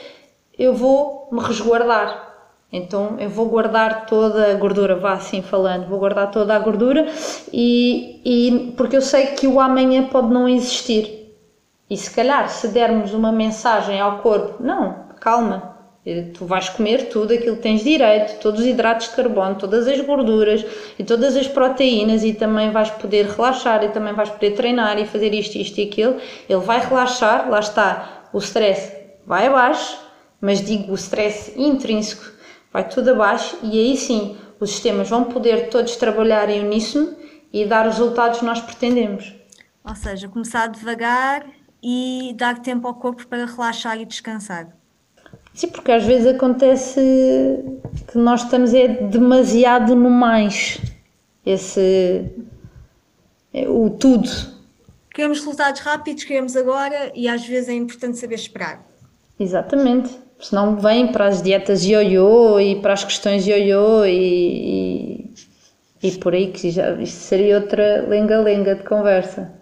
eu 0.57 0.73
vou 0.73 1.27
me 1.29 1.41
resguardar. 1.41 2.33
Então 2.71 3.17
eu 3.19 3.29
vou 3.29 3.47
guardar 3.49 4.05
toda 4.05 4.49
a 4.49 4.53
gordura, 4.53 4.95
vá 4.95 5.11
assim 5.11 5.41
falando, 5.41 5.89
vou 5.89 5.99
guardar 5.99 6.31
toda 6.31 6.55
a 6.55 6.59
gordura 6.59 7.05
e, 7.51 8.21
e 8.23 8.73
porque 8.77 8.95
eu 8.95 9.01
sei 9.01 9.27
que 9.27 9.45
o 9.45 9.59
amanhã 9.59 10.07
pode 10.07 10.33
não 10.33 10.47
existir. 10.47 11.35
E 11.89 11.97
se 11.97 12.09
calhar 12.09 12.47
se 12.47 12.69
dermos 12.69 13.13
uma 13.13 13.31
mensagem 13.31 13.99
ao 13.99 14.19
corpo, 14.19 14.63
não, 14.63 15.09
calma, 15.19 15.74
Tu 16.05 16.45
vais 16.45 16.69
comer 16.69 17.09
tudo 17.09 17.33
aquilo 17.33 17.55
que 17.55 17.63
tens 17.63 17.83
direito, 17.83 18.39
todos 18.39 18.59
os 18.59 18.67
hidratos 18.67 19.09
de 19.09 19.15
carbono, 19.15 19.55
todas 19.55 19.87
as 19.87 19.99
gorduras 20.01 20.63
e 20.99 21.03
todas 21.03 21.35
as 21.35 21.47
proteínas, 21.47 22.23
e 22.23 22.31
também 22.31 22.69
vais 22.69 22.91
poder 22.91 23.25
relaxar 23.25 23.83
e 23.83 23.89
também 23.89 24.13
vais 24.13 24.29
poder 24.29 24.51
treinar 24.51 24.99
e 24.99 25.07
fazer 25.07 25.33
isto, 25.33 25.57
isto 25.57 25.79
e 25.79 25.87
aquilo. 25.87 26.17
Ele 26.47 26.61
vai 26.61 26.79
relaxar, 26.79 27.49
lá 27.49 27.59
está, 27.59 28.29
o 28.31 28.37
stress 28.37 28.93
vai 29.25 29.47
abaixo, 29.47 29.97
mas 30.39 30.63
digo 30.63 30.91
o 30.91 30.95
stress 30.95 31.53
intrínseco 31.59 32.23
vai 32.71 32.87
tudo 32.87 33.09
abaixo, 33.09 33.57
e 33.63 33.79
aí 33.79 33.97
sim 33.97 34.37
os 34.59 34.69
sistemas 34.69 35.09
vão 35.09 35.23
poder 35.23 35.69
todos 35.69 35.95
trabalhar 35.95 36.51
em 36.51 36.63
uníssono 36.63 37.15
e 37.51 37.65
dar 37.65 37.87
os 37.87 37.97
resultados 37.97 38.39
que 38.39 38.45
nós 38.45 38.61
pretendemos. 38.61 39.33
Ou 39.83 39.95
seja, 39.95 40.27
começar 40.27 40.67
devagar 40.67 41.47
e 41.81 42.31
dar 42.35 42.59
tempo 42.59 42.87
ao 42.87 42.93
corpo 42.93 43.25
para 43.27 43.45
relaxar 43.45 43.99
e 43.99 44.05
descansar. 44.05 44.84
Sim, 45.55 45.69
porque 45.69 45.89
às 45.89 46.03
vezes 46.03 46.27
acontece 46.27 46.99
que 48.11 48.17
nós 48.17 48.43
estamos 48.43 48.73
é 48.73 48.89
demasiado 48.89 49.95
no 49.95 50.09
mais. 50.09 50.81
Esse. 51.45 52.25
É, 53.53 53.67
o 53.69 53.89
tudo. 53.89 54.29
Queremos 55.13 55.39
resultados 55.39 55.79
rápidos, 55.79 56.25
queremos 56.25 56.57
agora 56.57 57.09
e 57.15 57.29
às 57.29 57.45
vezes 57.45 57.69
é 57.69 57.73
importante 57.73 58.17
saber 58.17 58.35
esperar. 58.35 58.85
Exatamente. 59.39 60.13
Senão 60.41 60.75
vem 60.75 61.09
para 61.13 61.27
as 61.27 61.41
dietas 61.41 61.85
ioiô 61.85 62.59
e 62.59 62.81
para 62.81 62.91
as 62.91 63.05
questões 63.05 63.47
ioiô 63.47 64.03
e, 64.03 65.29
e, 66.03 66.07
e 66.09 66.11
por 66.17 66.33
aí 66.33 66.51
que 66.51 66.69
já 66.69 66.91
isto 67.01 67.15
seria 67.15 67.61
outra 67.61 68.05
lenga-lenga 68.05 68.75
de 68.75 68.83
conversa. 68.83 69.53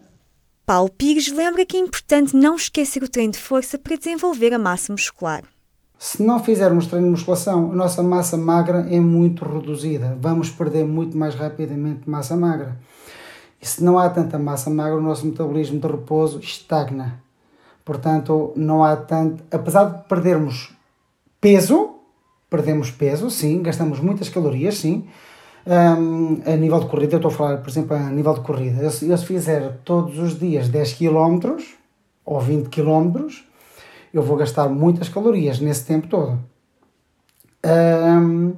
Paulo 0.66 0.90
Pires 0.90 1.32
lembra 1.32 1.68
que 1.68 1.78
é 1.78 1.80
importante 1.80 2.36
não 2.36 2.56
esquecer 2.56 3.04
o 3.04 3.10
treino 3.10 3.34
de 3.34 3.38
força 3.38 3.78
para 3.78 3.96
desenvolver 3.96 4.54
a 4.54 4.58
massa 4.58 4.92
muscular. 4.92 5.44
Se 6.06 6.22
não 6.22 6.38
fizermos 6.38 6.88
treino 6.88 7.08
de 7.08 7.12
musculação, 7.12 7.72
a 7.72 7.76
nossa 7.76 8.04
massa 8.04 8.36
magra 8.36 8.86
é 8.92 9.00
muito 9.00 9.46
reduzida. 9.46 10.18
Vamos 10.20 10.50
perder 10.50 10.84
muito 10.84 11.18
mais 11.18 11.34
rapidamente 11.34 12.10
massa 12.10 12.36
magra. 12.36 12.78
E 13.62 13.66
se 13.66 13.82
não 13.82 13.98
há 13.98 14.10
tanta 14.10 14.38
massa 14.38 14.70
magra, 14.70 14.98
o 14.98 15.02
nosso 15.02 15.26
metabolismo 15.26 15.80
de 15.80 15.88
repouso 15.88 16.40
estagna. 16.42 17.24
Portanto, 17.86 18.52
não 18.54 18.84
há 18.84 18.98
tanto. 18.98 19.46
Apesar 19.50 19.86
de 19.86 20.10
perdermos 20.10 20.76
peso, 21.40 21.92
perdemos 22.50 22.92
peso, 22.92 23.32
sim, 23.32 23.64
gastamos 23.64 24.02
muitas 24.02 24.28
calorias, 24.28 24.80
sim. 24.80 25.08
Um, 25.66 26.42
a 26.46 26.58
nível 26.58 26.82
de 26.82 26.88
corrida, 26.88 27.14
eu 27.14 27.20
estou 27.20 27.32
a 27.32 27.34
falar, 27.34 27.58
por 27.60 27.70
exemplo, 27.70 27.96
a 27.96 28.10
nível 28.10 28.34
de 28.34 28.42
corrida, 28.42 28.82
eu, 28.82 28.92
eu 29.10 29.18
se 29.18 29.26
fizer 29.26 29.80
todos 29.86 30.20
os 30.20 30.38
dias 30.38 30.68
10 30.68 30.96
km 30.96 31.56
ou 32.26 32.42
20 32.42 32.68
km, 32.68 33.30
eu 34.14 34.22
vou 34.22 34.38
gastar 34.38 34.70
muitas 34.70 35.10
calorias 35.10 35.60
nesse 35.60 35.86
tempo 35.86 36.08
todo. 36.08 36.40
Um, 37.66 38.54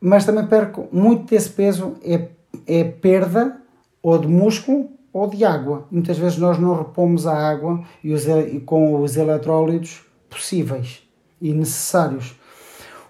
mas 0.00 0.24
também 0.24 0.46
perco 0.46 0.88
muito 0.92 1.30
desse 1.30 1.50
peso, 1.50 1.94
é, 2.04 2.28
é 2.66 2.84
perda 2.84 3.60
ou 4.02 4.18
de 4.18 4.28
músculo 4.28 4.90
ou 5.12 5.28
de 5.28 5.44
água. 5.44 5.86
Muitas 5.90 6.18
vezes 6.18 6.38
nós 6.38 6.58
não 6.58 6.76
repomos 6.76 7.26
a 7.26 7.34
água 7.34 7.82
e 8.04 8.12
os, 8.12 8.24
com 8.66 9.02
os 9.02 9.16
eletrólitos 9.16 10.02
possíveis 10.28 11.02
e 11.40 11.52
necessários. 11.52 12.38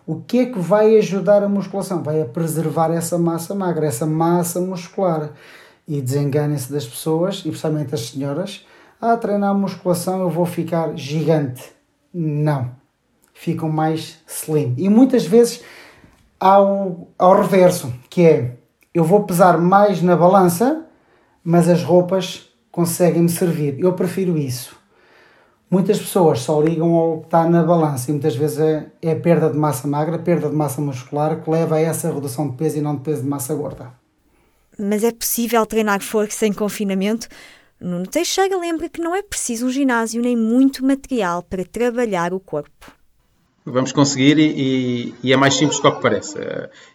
O 0.07 0.21
que 0.21 0.39
é 0.39 0.47
que 0.47 0.59
vai 0.59 0.97
ajudar 0.97 1.43
a 1.43 1.49
musculação? 1.49 2.03
Vai 2.03 2.23
a 2.23 2.25
preservar 2.25 2.91
essa 2.91 3.19
massa 3.19 3.55
magra, 3.55 3.87
essa 3.87 4.07
massa 4.07 4.61
muscular. 4.61 5.33
E 5.87 6.01
desenganem-se 6.01 6.71
das 6.71 6.87
pessoas, 6.87 7.41
e 7.41 7.49
principalmente 7.49 7.95
as 7.95 8.09
senhoras, 8.09 8.67
ah, 9.01 9.17
treinar 9.17 9.55
musculação 9.55 10.21
eu 10.21 10.31
vou 10.31 10.47
ficar 10.47 10.97
gigante. 10.97 11.73
Não. 12.13 12.71
Ficam 13.33 13.69
mais 13.69 14.19
slim. 14.27 14.75
E 14.77 14.89
muitas 14.89 15.25
vezes 15.25 15.63
ao, 16.41 17.09
ao 17.19 17.41
reverso, 17.41 17.93
que 18.11 18.23
é 18.23 18.57
eu 18.93 19.05
vou 19.05 19.25
pesar 19.25 19.59
mais 19.59 20.03
na 20.03 20.17
balança, 20.17 20.85
mas 21.45 21.69
as 21.69 21.83
roupas 21.83 22.49
conseguem-me 22.73 23.29
servir. 23.29 23.79
Eu 23.79 23.93
prefiro 23.93 24.37
isso. 24.37 24.77
Muitas 25.71 25.99
pessoas 25.99 26.41
só 26.41 26.61
ligam 26.61 26.95
ao 26.95 27.21
que 27.21 27.27
está 27.27 27.49
na 27.49 27.63
balança 27.63 28.11
e 28.11 28.13
muitas 28.13 28.35
vezes 28.35 28.59
é, 28.59 28.87
é 29.03 29.15
perda 29.15 29.51
de 29.51 29.59
massa 29.59 29.87
magra, 29.87 30.19
perda 30.19 30.49
de 30.49 30.57
massa 30.57 30.81
muscular 30.81 31.43
que 31.43 31.51
leva 31.51 31.77
a 31.77 31.81
essa 31.81 32.11
redução 32.11 32.49
de 32.49 32.57
peso 32.57 32.79
e 32.79 32.81
não 32.81 32.97
de 32.97 33.03
peso 33.03 33.23
de 33.23 33.29
massa 33.29 33.55
gorda. 33.55 33.93
Mas 34.79 35.05
é 35.05 35.13
possível 35.13 35.67
treinar 35.67 36.01
força 36.01 36.47
em 36.47 36.53
confinamento? 36.53 37.29
Nuno 37.81 38.07
Teixeira 38.07 38.59
lembra 38.59 38.89
que 38.89 39.01
não 39.01 39.15
é 39.15 39.23
preciso 39.23 39.67
um 39.67 39.71
ginásio 39.71 40.21
nem 40.21 40.37
muito 40.37 40.85
material 40.85 41.43
para 41.43 41.65
trabalhar 41.65 42.35
o 42.35 42.41
corpo. 42.41 42.93
Vamos 43.65 43.93
conseguir 43.93 44.39
e, 44.39 45.15
e, 45.23 45.33
é 45.33 45.37
mais 45.37 45.55
simples 45.55 45.79
do 45.79 45.93
que 45.93 46.03
parece. 46.03 46.39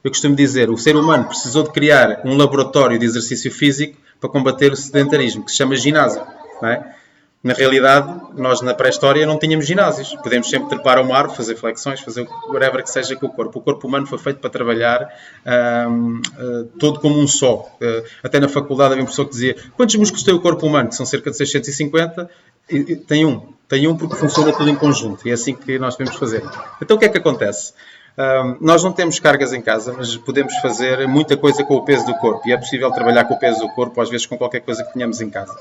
Eu 0.04 0.10
costumo 0.10 0.36
dizer, 0.36 0.70
o 0.70 0.78
ser 0.78 0.96
humano 0.96 1.26
precisou 1.26 1.64
de 1.64 1.72
criar 1.72 2.22
um 2.26 2.36
laboratório 2.36 2.98
de 2.98 3.06
exercício 3.06 3.52
físico 3.52 3.98
para 4.20 4.30
combater 4.30 4.72
o 4.72 4.76
sedentarismo, 4.76 5.46
que 5.46 5.52
se 5.52 5.58
chama 5.58 5.76
ginásio. 5.76 6.24
É? 6.64 7.03
Na 7.44 7.54
realidade, 7.54 8.22
nós 8.38 8.62
na 8.62 8.74
pré-história 8.74 9.26
não 9.26 9.38
tínhamos 9.38 9.68
ginásios. 9.68 10.16
Podemos 10.16 10.50
sempre 10.50 10.70
trepar 10.70 10.98
uma 11.02 11.18
árvore, 11.18 11.36
fazer 11.36 11.58
flexões, 11.58 12.00
fazer 12.00 12.26
whatever 12.48 12.82
que 12.82 12.90
seja 12.90 13.18
com 13.18 13.26
o 13.26 13.30
corpo. 13.30 13.60
O 13.60 13.62
corpo 13.62 13.86
humano 13.86 14.08
foi 14.08 14.18
feito 14.18 14.40
para 14.40 14.50
trabalhar 14.50 15.14
um, 15.46 16.16
uh, 16.16 16.22
eh, 16.40 16.66
todo 16.80 17.02
como 17.02 17.20
um 17.20 17.28
só. 17.28 17.70
Uh, 17.82 18.08
até 18.24 18.40
na 18.40 18.48
faculdade 18.48 18.94
havia 18.94 19.04
um 19.04 19.06
professor 19.06 19.26
que 19.26 19.32
dizia 19.32 19.58
quantos 19.76 19.94
músculos 19.96 20.24
tem 20.24 20.34
o 20.34 20.40
corpo 20.40 20.66
humano? 20.66 20.88
Que 20.88 20.96
são 20.96 21.06
cerca 21.06 21.32
de 21.32 21.36
650. 21.36 22.30
E, 22.72 22.78
e, 22.78 22.96
tem 22.96 23.26
um. 23.26 23.54
Tem 23.68 23.88
um 23.88 23.98
porque 23.98 24.16
funciona 24.16 24.54
tudo 24.54 24.70
em 24.70 24.76
conjunto. 24.76 25.28
E 25.28 25.32
é 25.32 25.34
assim 25.34 25.54
que 25.54 25.78
nós 25.78 25.98
devemos 25.98 26.18
fazer. 26.18 26.42
Então 26.82 26.96
o 26.96 27.00
que 27.00 27.08
é 27.08 27.10
que 27.10 27.18
acontece? 27.18 27.74
Um, 28.18 28.58
nós 28.62 28.82
não 28.86 28.94
temos 28.94 29.20
cargas 29.20 29.52
em 29.52 29.62
casa, 29.62 29.92
mas 29.92 30.16
podemos 30.16 30.56
fazer 30.60 31.06
muita 31.10 31.36
coisa 31.36 31.62
com 31.66 31.76
o 31.76 31.84
peso 31.84 32.06
do 32.06 32.14
corpo. 32.16 32.48
E 32.48 32.54
é 32.54 32.58
possível 32.58 32.90
trabalhar 32.90 33.26
com 33.26 33.34
o 33.34 33.40
peso 33.40 33.60
do 33.60 33.70
corpo, 33.74 34.00
às 34.00 34.10
vezes 34.10 34.26
com 34.26 34.38
qualquer 34.38 34.62
coisa 34.62 34.82
que 34.82 34.94
tenhamos 34.94 35.20
em 35.20 35.30
casa. 35.30 35.54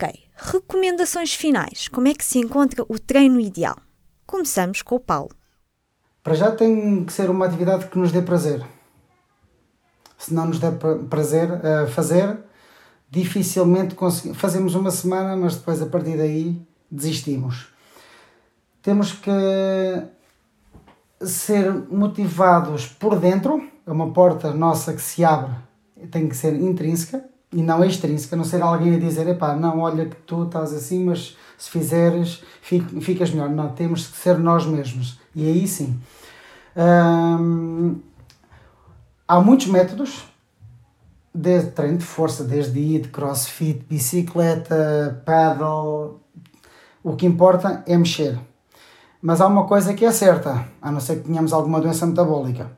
Ok, 0.00 0.14
recomendações 0.36 1.34
finais. 1.34 1.88
Como 1.88 2.06
é 2.06 2.14
que 2.14 2.24
se 2.24 2.38
encontra 2.38 2.84
o 2.88 3.00
treino 3.00 3.40
ideal? 3.40 3.76
Começamos 4.24 4.80
com 4.80 4.94
o 4.94 5.00
Paulo. 5.00 5.32
Para 6.22 6.34
já 6.34 6.52
tem 6.52 7.04
que 7.04 7.12
ser 7.12 7.28
uma 7.28 7.46
atividade 7.46 7.86
que 7.88 7.98
nos 7.98 8.12
dê 8.12 8.22
prazer. 8.22 8.64
Se 10.16 10.32
não 10.32 10.46
nos 10.46 10.60
der 10.60 10.78
prazer 11.10 11.50
a 11.66 11.88
fazer, 11.88 12.38
dificilmente 13.10 13.96
conseguimos. 13.96 14.38
Fazemos 14.38 14.76
uma 14.76 14.92
semana, 14.92 15.36
mas 15.36 15.56
depois 15.56 15.82
a 15.82 15.86
partir 15.86 16.16
daí 16.16 16.64
desistimos. 16.88 17.66
Temos 18.80 19.10
que 19.10 19.32
ser 21.26 21.72
motivados 21.90 22.86
por 22.86 23.18
dentro. 23.18 23.68
É 23.84 23.90
uma 23.90 24.12
porta 24.12 24.54
nossa 24.54 24.94
que 24.94 25.02
se 25.02 25.24
abre, 25.24 25.56
tem 26.08 26.28
que 26.28 26.36
ser 26.36 26.54
intrínseca 26.54 27.28
e 27.52 27.62
não 27.62 27.82
extrínseca, 27.84 28.36
não 28.36 28.44
ser 28.44 28.62
alguém 28.62 28.94
a 28.94 28.98
dizer, 28.98 29.26
epá, 29.28 29.54
não, 29.54 29.80
olha 29.80 30.04
que 30.06 30.16
tu 30.16 30.44
estás 30.44 30.72
assim, 30.72 31.04
mas 31.04 31.36
se 31.56 31.70
fizeres 31.70 32.42
ficas 32.60 33.30
melhor. 33.30 33.48
Não, 33.48 33.70
temos 33.70 34.06
que 34.06 34.16
ser 34.16 34.38
nós 34.38 34.66
mesmos. 34.66 35.18
E 35.34 35.46
aí 35.46 35.66
sim. 35.66 35.98
Hum, 36.76 38.00
há 39.26 39.40
muitos 39.40 39.66
métodos 39.66 40.24
de 41.34 41.62
treino 41.70 41.98
de 41.98 42.04
força, 42.04 42.44
desde 42.44 42.78
IT, 42.78 43.08
crossfit, 43.08 43.84
bicicleta, 43.88 45.22
paddle. 45.24 46.20
O 47.02 47.16
que 47.16 47.26
importa 47.26 47.82
é 47.86 47.96
mexer. 47.96 48.38
Mas 49.22 49.40
há 49.40 49.46
uma 49.46 49.66
coisa 49.66 49.94
que 49.94 50.04
é 50.04 50.12
certa, 50.12 50.68
a 50.80 50.92
não 50.92 51.00
ser 51.00 51.16
que 51.16 51.28
tenhamos 51.28 51.52
alguma 51.52 51.80
doença 51.80 52.06
metabólica. 52.06 52.70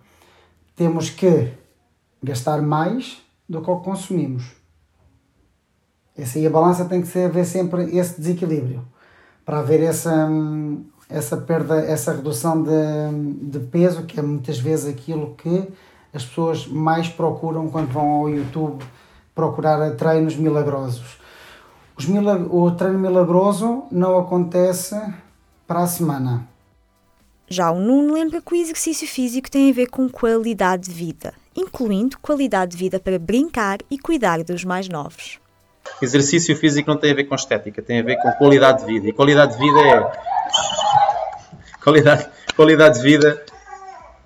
Temos 0.74 1.10
que 1.10 1.52
gastar 2.22 2.62
mais 2.62 3.18
do 3.48 3.60
que 3.60 3.70
o 3.70 3.78
que 3.78 3.84
consumimos. 3.84 4.59
Essa 6.20 6.38
aí 6.38 6.46
a 6.46 6.50
balança 6.50 6.84
tem 6.84 7.00
que 7.00 7.08
ser, 7.08 7.26
haver 7.26 7.46
sempre 7.46 7.96
esse 7.96 8.20
desequilíbrio 8.20 8.84
para 9.44 9.60
haver 9.60 9.82
essa, 9.82 10.28
essa 11.08 11.36
perda, 11.36 11.80
essa 11.80 12.12
redução 12.12 12.62
de, 12.62 12.70
de 13.42 13.58
peso, 13.58 14.04
que 14.04 14.20
é 14.20 14.22
muitas 14.22 14.58
vezes 14.58 14.86
aquilo 14.86 15.34
que 15.34 15.66
as 16.12 16.24
pessoas 16.24 16.66
mais 16.66 17.08
procuram 17.08 17.68
quando 17.70 17.90
vão 17.90 18.08
ao 18.10 18.28
YouTube 18.28 18.84
procurar 19.34 19.96
treinos 19.96 20.36
milagrosos. 20.36 21.18
Os 21.96 22.04
milag 22.04 22.46
o 22.50 22.70
treino 22.72 22.98
milagroso 22.98 23.84
não 23.90 24.18
acontece 24.18 24.94
para 25.66 25.80
a 25.80 25.86
semana. 25.86 26.46
Já 27.48 27.70
o 27.70 27.80
Nuno 27.80 28.12
lembra 28.12 28.40
que 28.40 28.54
o 28.54 28.56
exercício 28.56 29.08
físico 29.08 29.50
tem 29.50 29.70
a 29.70 29.74
ver 29.74 29.86
com 29.86 30.08
qualidade 30.08 30.84
de 30.84 30.92
vida, 30.92 31.32
incluindo 31.56 32.18
qualidade 32.18 32.72
de 32.72 32.76
vida 32.76 33.00
para 33.00 33.18
brincar 33.18 33.78
e 33.90 33.98
cuidar 33.98 34.44
dos 34.44 34.64
mais 34.64 34.88
novos. 34.88 35.40
Exercício 36.02 36.56
físico 36.56 36.90
não 36.90 36.96
tem 36.96 37.12
a 37.12 37.14
ver 37.14 37.24
com 37.24 37.34
estética, 37.34 37.82
tem 37.82 38.00
a 38.00 38.02
ver 38.02 38.16
com 38.16 38.30
qualidade 38.32 38.80
de 38.80 38.86
vida. 38.86 39.08
E 39.08 39.12
qualidade 39.12 39.52
de 39.52 39.58
vida 39.58 39.80
é. 39.80 40.12
Qualidade, 41.82 42.28
qualidade 42.56 42.98
de 42.98 43.02
vida. 43.02 43.42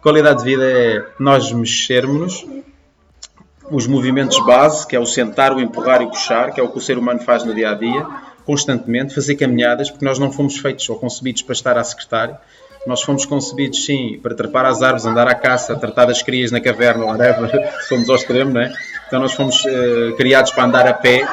Qualidade 0.01 0.39
de 0.39 0.45
vida 0.45 0.65
é 0.71 1.05
nós 1.19 1.51
mexermos 1.51 2.47
os 3.71 3.87
movimentos 3.87 4.39
base, 4.45 4.87
que 4.87 4.95
é 4.95 5.01
o 5.01 5.07
sentar, 5.07 5.53
o 5.53 5.61
empurrar 5.61 6.03
e 6.03 6.05
o 6.05 6.11
puxar, 6.11 6.53
que 6.53 6.61
é 6.61 6.63
o 6.63 6.69
que 6.69 6.79
o 6.79 6.81
ser 6.81 6.99
humano 6.99 7.21
faz 7.21 7.45
no 7.45 7.55
dia 7.55 7.71
a 7.71 7.75
dia, 7.75 8.07
constantemente, 8.45 9.15
fazer 9.15 9.37
caminhadas, 9.37 9.91
porque 9.91 10.05
nós 10.05 10.19
não 10.19 10.31
fomos 10.31 10.59
feitos 10.59 10.89
ou 10.91 10.99
concebidos 10.99 11.43
para 11.43 11.55
estar 11.55 11.79
à 11.79 11.85
secretária. 11.85 12.39
Nós 12.87 13.03
fomos 13.03 13.25
concebidos, 13.25 13.85
sim, 13.85 14.19
para 14.23 14.35
trepar 14.35 14.67
às 14.67 14.83
árvores, 14.83 15.07
andar 15.07 15.27
à 15.27 15.35
caça, 15.35 15.75
tratar 15.75 16.05
das 16.05 16.23
crias 16.23 16.51
na 16.51 16.61
caverna, 16.61 17.07
whatever, 17.07 17.51
fomos 17.89 18.09
ao 18.11 18.17
extremo, 18.17 18.53
não 18.53 18.61
é? 18.61 18.73
Então 19.07 19.21
nós 19.21 19.33
fomos 19.33 19.65
uh, 19.65 20.15
criados 20.17 20.51
para 20.53 20.65
andar 20.65 20.87
a 20.87 20.93
pé, 20.93 21.27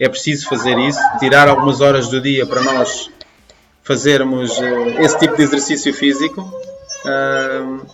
é 0.00 0.08
preciso 0.08 0.48
fazer 0.48 0.78
isso, 0.78 1.00
tirar 1.18 1.46
algumas 1.46 1.82
horas 1.82 2.08
do 2.08 2.20
dia 2.20 2.46
para 2.46 2.62
nós 2.62 3.10
fazermos 3.82 4.58
uh, 4.58 4.88
esse 5.00 5.18
tipo 5.18 5.36
de 5.36 5.42
exercício 5.42 5.92
físico 5.92 6.40
uh, 6.40 7.86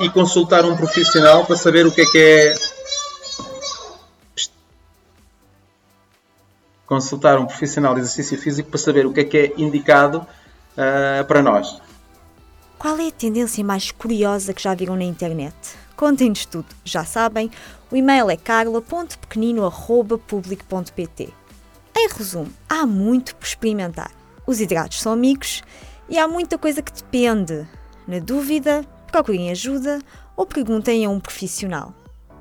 e 0.00 0.10
consultar 0.10 0.66
um 0.66 0.76
profissional 0.76 1.46
para 1.46 1.56
saber 1.56 1.86
o 1.86 1.92
que 1.92 2.02
é 2.02 2.06
que 2.06 2.18
é. 2.18 2.54
Consultar 6.84 7.38
um 7.38 7.46
profissional 7.46 7.94
de 7.94 8.00
exercício 8.00 8.38
físico 8.38 8.70
para 8.70 8.78
saber 8.78 9.06
o 9.06 9.12
que 9.12 9.20
é 9.20 9.24
que 9.24 9.36
é 9.38 9.52
indicado 9.56 10.26
para 11.26 11.42
nós. 11.42 11.87
Qual 12.78 12.96
é 12.98 13.08
a 13.08 13.12
tendência 13.12 13.64
mais 13.64 13.90
curiosa 13.90 14.54
que 14.54 14.62
já 14.62 14.72
viram 14.72 14.94
na 14.94 15.02
internet? 15.02 15.56
Contem-nos 15.96 16.46
tudo, 16.46 16.68
já 16.84 17.04
sabem, 17.04 17.50
o 17.90 17.96
e-mail 17.96 18.30
é 18.30 18.36
carla.pequenino.public.pt. 18.36 21.34
Em 21.96 22.08
resumo, 22.08 22.52
há 22.68 22.86
muito 22.86 23.34
por 23.34 23.46
experimentar. 23.46 24.12
Os 24.46 24.60
hidratos 24.60 25.02
são 25.02 25.12
amigos 25.12 25.64
e 26.08 26.16
há 26.16 26.28
muita 26.28 26.56
coisa 26.56 26.80
que 26.80 26.92
depende. 26.92 27.66
Na 28.06 28.20
dúvida, 28.20 28.84
procurem 29.10 29.50
ajuda 29.50 29.98
ou 30.36 30.46
perguntem 30.46 31.04
a 31.04 31.10
um 31.10 31.18
profissional. 31.18 31.92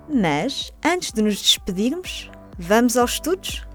Mas, 0.07 0.71
antes 0.85 1.11
de 1.11 1.23
nos 1.23 1.41
despedirmos, 1.41 2.29
vamos 2.59 2.95
aos 2.95 3.13
estudos? 3.13 3.65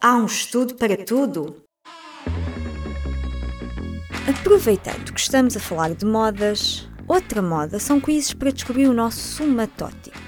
Há 0.00 0.14
um 0.14 0.26
estudo 0.26 0.76
para 0.76 0.96
tudo! 1.04 1.65
Aproveitando 4.28 5.12
que 5.12 5.20
estamos 5.20 5.56
a 5.56 5.60
falar 5.60 5.94
de 5.94 6.04
modas, 6.04 6.88
outra 7.06 7.40
moda 7.40 7.78
são 7.78 8.00
quizzes 8.00 8.32
para 8.32 8.50
descobrir 8.50 8.88
o 8.88 8.92
nosso 8.92 9.20
somatótipo, 9.20 10.18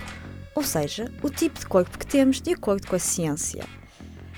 ou 0.54 0.62
seja, 0.62 1.12
o 1.20 1.28
tipo 1.28 1.58
de 1.58 1.66
corpo 1.66 1.98
que 1.98 2.06
temos 2.06 2.40
de 2.40 2.52
acordo 2.52 2.86
com 2.86 2.94
a 2.94 3.00
ciência. 3.00 3.66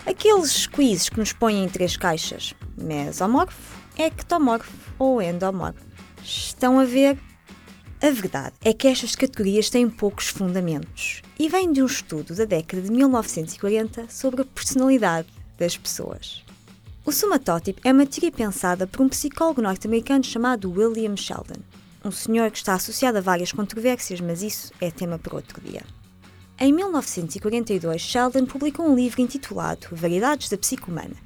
Aqueles 0.07 0.67
quizzes 0.67 1.11
que 1.11 1.19
nos 1.19 1.35
põem 1.35 1.63
em 1.63 1.69
três 1.69 1.95
caixas: 1.95 2.55
mesomorfo, 2.75 3.79
ectomorfo 3.99 4.73
ou 4.99 5.21
endomorfo. 5.21 5.85
Estão 6.25 6.81
a 6.81 6.87
ver? 6.87 7.19
A 8.01 8.09
verdade 8.09 8.55
é 8.65 8.73
que 8.73 8.89
estas 8.89 9.15
categorias 9.15 9.69
têm 9.69 9.91
poucos 9.91 10.29
fundamentos 10.29 11.21
e 11.39 11.51
vêm 11.51 11.71
de 11.71 11.83
um 11.83 11.87
estudo 11.87 12.35
da 12.35 12.47
década 12.47 12.81
de 12.81 12.91
1940 12.91 14.07
sobre 14.09 14.41
a 14.41 14.47
personalidade 14.47 15.29
das 15.59 15.77
pessoas. 15.77 16.43
O 17.03 17.13
somatótipo 17.13 17.81
é 17.83 17.93
uma 17.93 18.05
teoria 18.05 18.31
pensada 18.31 18.87
por 18.87 19.01
um 19.01 19.09
psicólogo 19.09 19.63
norte-americano 19.63 20.23
chamado 20.23 20.71
William 20.71 21.17
Sheldon, 21.17 21.61
um 22.05 22.11
senhor 22.11 22.51
que 22.51 22.59
está 22.59 22.75
associado 22.75 23.17
a 23.17 23.23
várias 23.23 23.53
controvérsias, 23.53 24.21
mas 24.21 24.43
isso 24.43 24.71
é 24.79 24.91
tema 24.91 25.19
para 25.19 25.35
outro 25.35 25.63
dia. 25.63 25.83
Em 26.59 26.71
1942, 26.75 28.03
Sheldon 28.03 28.45
publicou 28.45 28.87
um 28.87 28.95
livro 28.95 29.23
intitulado 29.23 29.89
Variedades 29.91 30.51
da 30.51 30.59
Psique 30.59 30.91
Humana, 30.91 31.17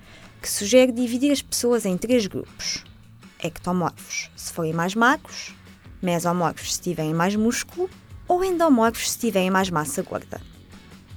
que 0.40 0.48
sugere 0.48 0.92
dividir 0.92 1.32
as 1.32 1.42
pessoas 1.42 1.84
em 1.84 1.98
três 1.98 2.28
grupos: 2.28 2.84
ectomorfos, 3.42 4.30
se 4.36 4.52
forem 4.52 4.72
mais 4.72 4.94
magros, 4.94 5.56
mesomorfos, 6.00 6.74
se 6.74 6.82
tiverem 6.82 7.12
mais 7.12 7.34
músculo, 7.34 7.90
ou 8.28 8.44
endomorfos, 8.44 9.10
se 9.10 9.18
tiverem 9.18 9.50
mais 9.50 9.70
massa 9.70 10.02
gorda. 10.02 10.40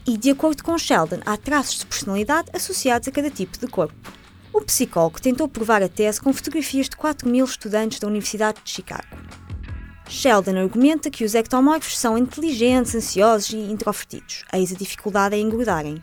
E, 0.06 0.18
de 0.18 0.32
acordo 0.32 0.64
com 0.64 0.80
Sheldon, 0.80 1.20
há 1.28 1.38
traços 1.38 1.80
de 1.80 1.86
personalidade 1.86 2.50
associados 2.54 3.08
a 3.08 3.12
cada 3.12 3.30
tipo 3.30 3.56
de 3.60 3.68
corpo. 3.68 4.18
O 4.58 4.62
psicólogo 4.62 5.22
tentou 5.22 5.48
provar 5.48 5.84
a 5.84 5.88
tese 5.88 6.20
com 6.20 6.34
fotografias 6.34 6.90
de 6.90 6.98
4 6.98 7.30
mil 7.30 7.46
estudantes 7.46 8.00
da 8.00 8.08
Universidade 8.08 8.60
de 8.64 8.72
Chicago. 8.72 9.06
Sheldon 10.10 10.58
argumenta 10.58 11.12
que 11.12 11.24
os 11.24 11.36
ectomorfos 11.36 11.96
são 11.96 12.18
inteligentes, 12.18 12.96
ansiosos 12.96 13.52
e 13.52 13.58
introvertidos, 13.58 14.46
eis 14.52 14.72
a 14.72 14.76
dificuldade 14.76 15.36
em 15.36 15.46
engordarem. 15.46 16.02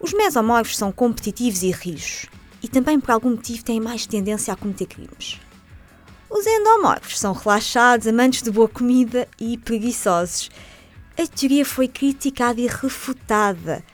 Os 0.00 0.14
mesomorfos 0.14 0.78
são 0.78 0.90
competitivos 0.90 1.62
e 1.62 1.72
rijos, 1.72 2.24
e 2.62 2.68
também 2.68 2.98
por 2.98 3.10
algum 3.10 3.32
motivo 3.32 3.62
têm 3.62 3.82
mais 3.82 4.06
tendência 4.06 4.54
a 4.54 4.56
cometer 4.56 4.86
crimes. 4.86 5.38
Os 6.30 6.46
endomorfos 6.46 7.18
são 7.18 7.34
relaxados, 7.34 8.06
amantes 8.06 8.40
de 8.40 8.50
boa 8.50 8.66
comida 8.66 9.28
e 9.38 9.58
preguiçosos. 9.58 10.50
A 11.18 11.26
teoria 11.26 11.66
foi 11.66 11.86
criticada 11.86 12.58
e 12.62 12.66
refutada, 12.66 13.84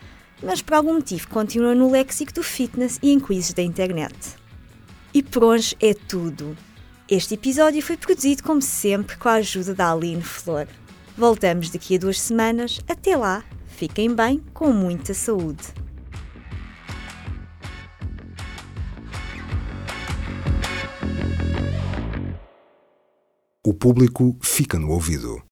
mas 0.42 0.62
por 0.62 0.74
algum 0.74 0.94
motivo 0.94 1.28
continua 1.28 1.74
no 1.74 1.90
léxico 1.90 2.32
do 2.32 2.42
fitness 2.42 2.98
e 3.02 3.10
em 3.10 3.20
quizzes 3.20 3.52
da 3.52 3.62
internet. 3.62 4.14
E 5.12 5.22
por 5.22 5.44
hoje 5.44 5.76
é 5.80 5.92
tudo. 5.92 6.56
Este 7.08 7.34
episódio 7.34 7.82
foi 7.82 7.96
produzido, 7.96 8.42
como 8.42 8.62
sempre, 8.62 9.16
com 9.16 9.28
a 9.28 9.34
ajuda 9.34 9.74
da 9.74 9.90
Aline 9.90 10.22
Flor. 10.22 10.68
Voltamos 11.16 11.70
daqui 11.70 11.96
a 11.96 11.98
duas 11.98 12.20
semanas. 12.20 12.80
Até 12.88 13.16
lá, 13.16 13.44
fiquem 13.66 14.14
bem, 14.14 14.40
com 14.54 14.72
muita 14.72 15.12
saúde. 15.12 15.74
O 23.66 23.74
público 23.74 24.38
fica 24.40 24.78
no 24.78 24.90
ouvido. 24.90 25.42